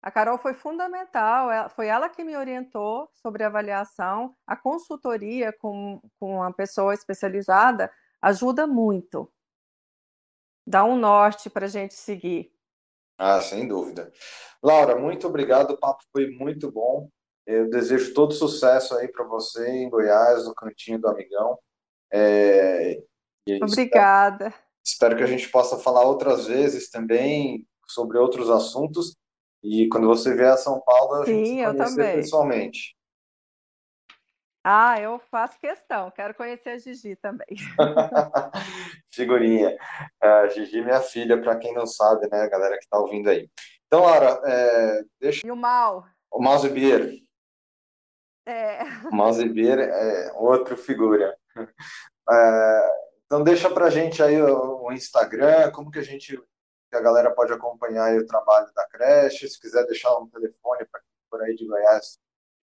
a 0.03 0.11
Carol 0.11 0.37
foi 0.37 0.53
fundamental, 0.55 1.51
ela- 1.51 1.69
foi 1.69 1.87
ela 1.87 2.09
que 2.09 2.25
me 2.25 2.37
orientou 2.37 3.09
sobre 3.15 3.45
a 3.45 3.47
avaliação. 3.47 4.35
A 4.47 4.57
consultoria 4.57 5.53
com, 5.53 6.01
com 6.19 6.37
uma 6.37 6.53
pessoa 6.53 6.93
especializada 6.93 7.91
ajuda 8.21 8.67
muito, 8.67 9.33
dá 10.67 10.85
um 10.85 10.97
norte 10.97 11.49
para 11.49 11.67
a 11.67 11.69
gente 11.69 11.95
seguir. 11.95 12.53
ah, 13.17 13.41
sem 13.41 13.69
dúvida. 13.69 14.11
Laura, 14.63 14.97
muito 14.97 15.27
obrigado, 15.29 15.73
o 15.73 15.79
papo 15.79 16.03
foi 16.13 16.29
muito 16.31 16.71
bom. 16.71 17.09
Eu 17.47 17.69
desejo 17.69 18.15
todo 18.15 18.33
sucesso 18.33 18.95
aí 18.97 19.09
para 19.09 19.25
você 19.25 19.69
em 19.69 19.91
Goiás, 19.91 20.47
no 20.47 20.55
Cantinho 20.55 21.01
do 21.01 21.09
Amigão. 21.09 21.59
É, 22.13 22.93
e 23.47 23.53
espero, 23.55 23.65
Obrigada. 23.73 24.55
espero 24.85 25.17
que 25.17 25.23
a 25.23 25.27
gente 25.27 25.49
possa 25.49 25.79
falar 25.79 26.03
outras 26.03 26.47
vezes 26.47 26.89
também 26.91 27.67
sobre 27.89 28.19
outros 28.19 28.49
assuntos. 28.49 29.17
E 29.63 29.89
quando 29.89 30.07
você 30.07 30.35
vier 30.35 30.53
a 30.53 30.57
São 30.57 30.81
Paulo, 30.81 31.15
a 31.23 31.25
gente 31.27 31.47
Sim, 31.49 31.55
se 31.57 31.61
eu 31.61 31.75
conhecer 31.75 31.97
também. 31.97 32.17
pessoalmente. 32.17 32.97
Ah, 34.65 35.01
eu 35.01 35.19
faço 35.31 35.59
questão, 35.59 36.09
quero 36.13 36.35
conhecer 36.35 36.71
a 36.71 36.79
Gigi 36.79 37.17
também. 37.17 37.49
Figurinha. 39.13 39.77
A 40.21 40.47
Gigi, 40.49 40.81
minha 40.83 41.01
filha, 41.01 41.41
para 41.41 41.57
quem 41.57 41.75
não 41.75 41.85
sabe, 41.87 42.29
né, 42.31 42.43
a 42.43 42.49
galera 42.49 42.77
que 42.79 42.85
está 42.85 42.99
ouvindo 42.99 43.29
aí. 43.29 43.51
Então, 43.87 44.03
Laura, 44.03 44.41
é, 44.45 45.03
deixa 45.21 45.45
E 45.47 45.51
o 45.51 45.57
mal? 45.57 46.07
o 46.31 46.41
Mouse 46.43 46.69
Beer. 46.69 47.22
É, 48.47 48.83
O 49.09 49.15
Mouse 49.15 49.47
Beer 49.49 49.79
é 49.79 50.33
outro 50.35 50.77
figura. 50.77 51.37
É, 52.31 52.91
então, 53.25 53.43
deixa 53.43 53.71
pra 53.71 53.91
gente 53.91 54.23
aí 54.23 54.41
o, 54.41 54.85
o 54.85 54.93
Instagram, 54.93 55.71
como 55.73 55.91
que 55.91 55.99
a 55.99 56.03
gente, 56.03 56.37
que 56.37 56.97
a 56.97 57.01
galera 57.01 57.31
pode 57.31 57.53
acompanhar 57.53 58.15
o 58.17 58.27
trabalho 58.27 58.73
da 58.75 58.87
creche, 58.89 59.49
se 59.49 59.61
quiser 59.61 59.85
deixar 59.87 60.17
um 60.19 60.29
telefone 60.29 60.85
para 60.87 61.01
quem 61.01 61.09
for 61.31 61.43
aí 61.43 61.55
de 61.55 61.67
Goiás 61.67 62.19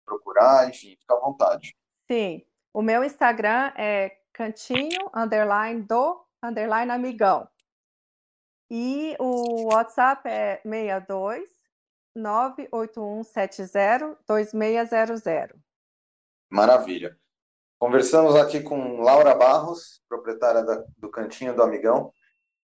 procurar, 0.05 0.69
enfim, 0.69 0.95
fica 0.99 1.13
à 1.15 1.19
vontade. 1.19 1.75
sim. 2.09 2.43
O 2.73 2.81
meu 2.83 3.03
Instagram 3.03 3.71
é 3.75 4.15
cantinho, 4.31 5.09
underline, 5.15 5.81
do, 5.81 6.23
underline, 6.43 6.91
amigão. 6.91 7.47
E 8.69 9.15
o 9.19 9.73
WhatsApp 9.73 10.29
é 10.29 10.61
62 10.61 11.49
98170 12.15 14.19
2600. 14.27 15.59
Maravilha. 16.49 17.17
Conversamos 17.79 18.35
aqui 18.35 18.61
com 18.61 19.01
Laura 19.01 19.35
Barros, 19.35 20.01
proprietária 20.09 20.63
da- 20.63 20.83
do 20.97 21.09
Cantinho 21.09 21.55
do 21.55 21.61
Amigão, 21.61 22.11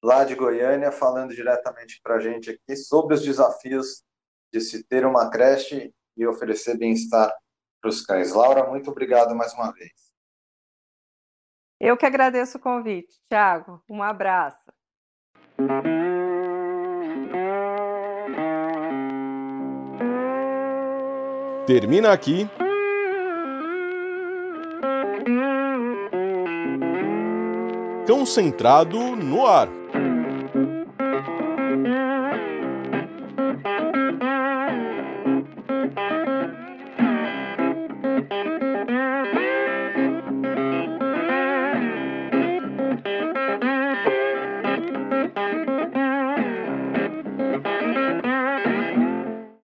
lá 0.03 0.23
de 0.23 0.35
Goiânia, 0.35 0.91
falando 0.91 1.33
diretamente 1.35 1.99
para 2.01 2.15
a 2.15 2.19
gente 2.19 2.49
aqui 2.49 2.75
sobre 2.75 3.13
os 3.15 3.21
desafios 3.21 4.03
de 4.51 4.59
se 4.59 4.83
ter 4.83 5.05
uma 5.05 5.29
creche 5.29 5.93
e 6.17 6.25
oferecer 6.25 6.77
bem-estar 6.77 7.33
para 7.81 7.89
os 7.89 8.05
cães. 8.05 8.31
Laura, 8.31 8.67
muito 8.69 8.89
obrigado 8.89 9.35
mais 9.35 9.53
uma 9.53 9.71
vez. 9.71 9.91
Eu 11.79 11.97
que 11.97 12.05
agradeço 12.05 12.57
o 12.57 12.61
convite, 12.61 13.19
Thiago. 13.27 13.83
Um 13.89 14.01
abraço. 14.01 14.71
Termina 21.65 22.11
aqui. 22.11 22.47
Cão 28.05 28.25
Centrado 28.25 29.15
no 29.15 29.47
ar. 29.47 29.82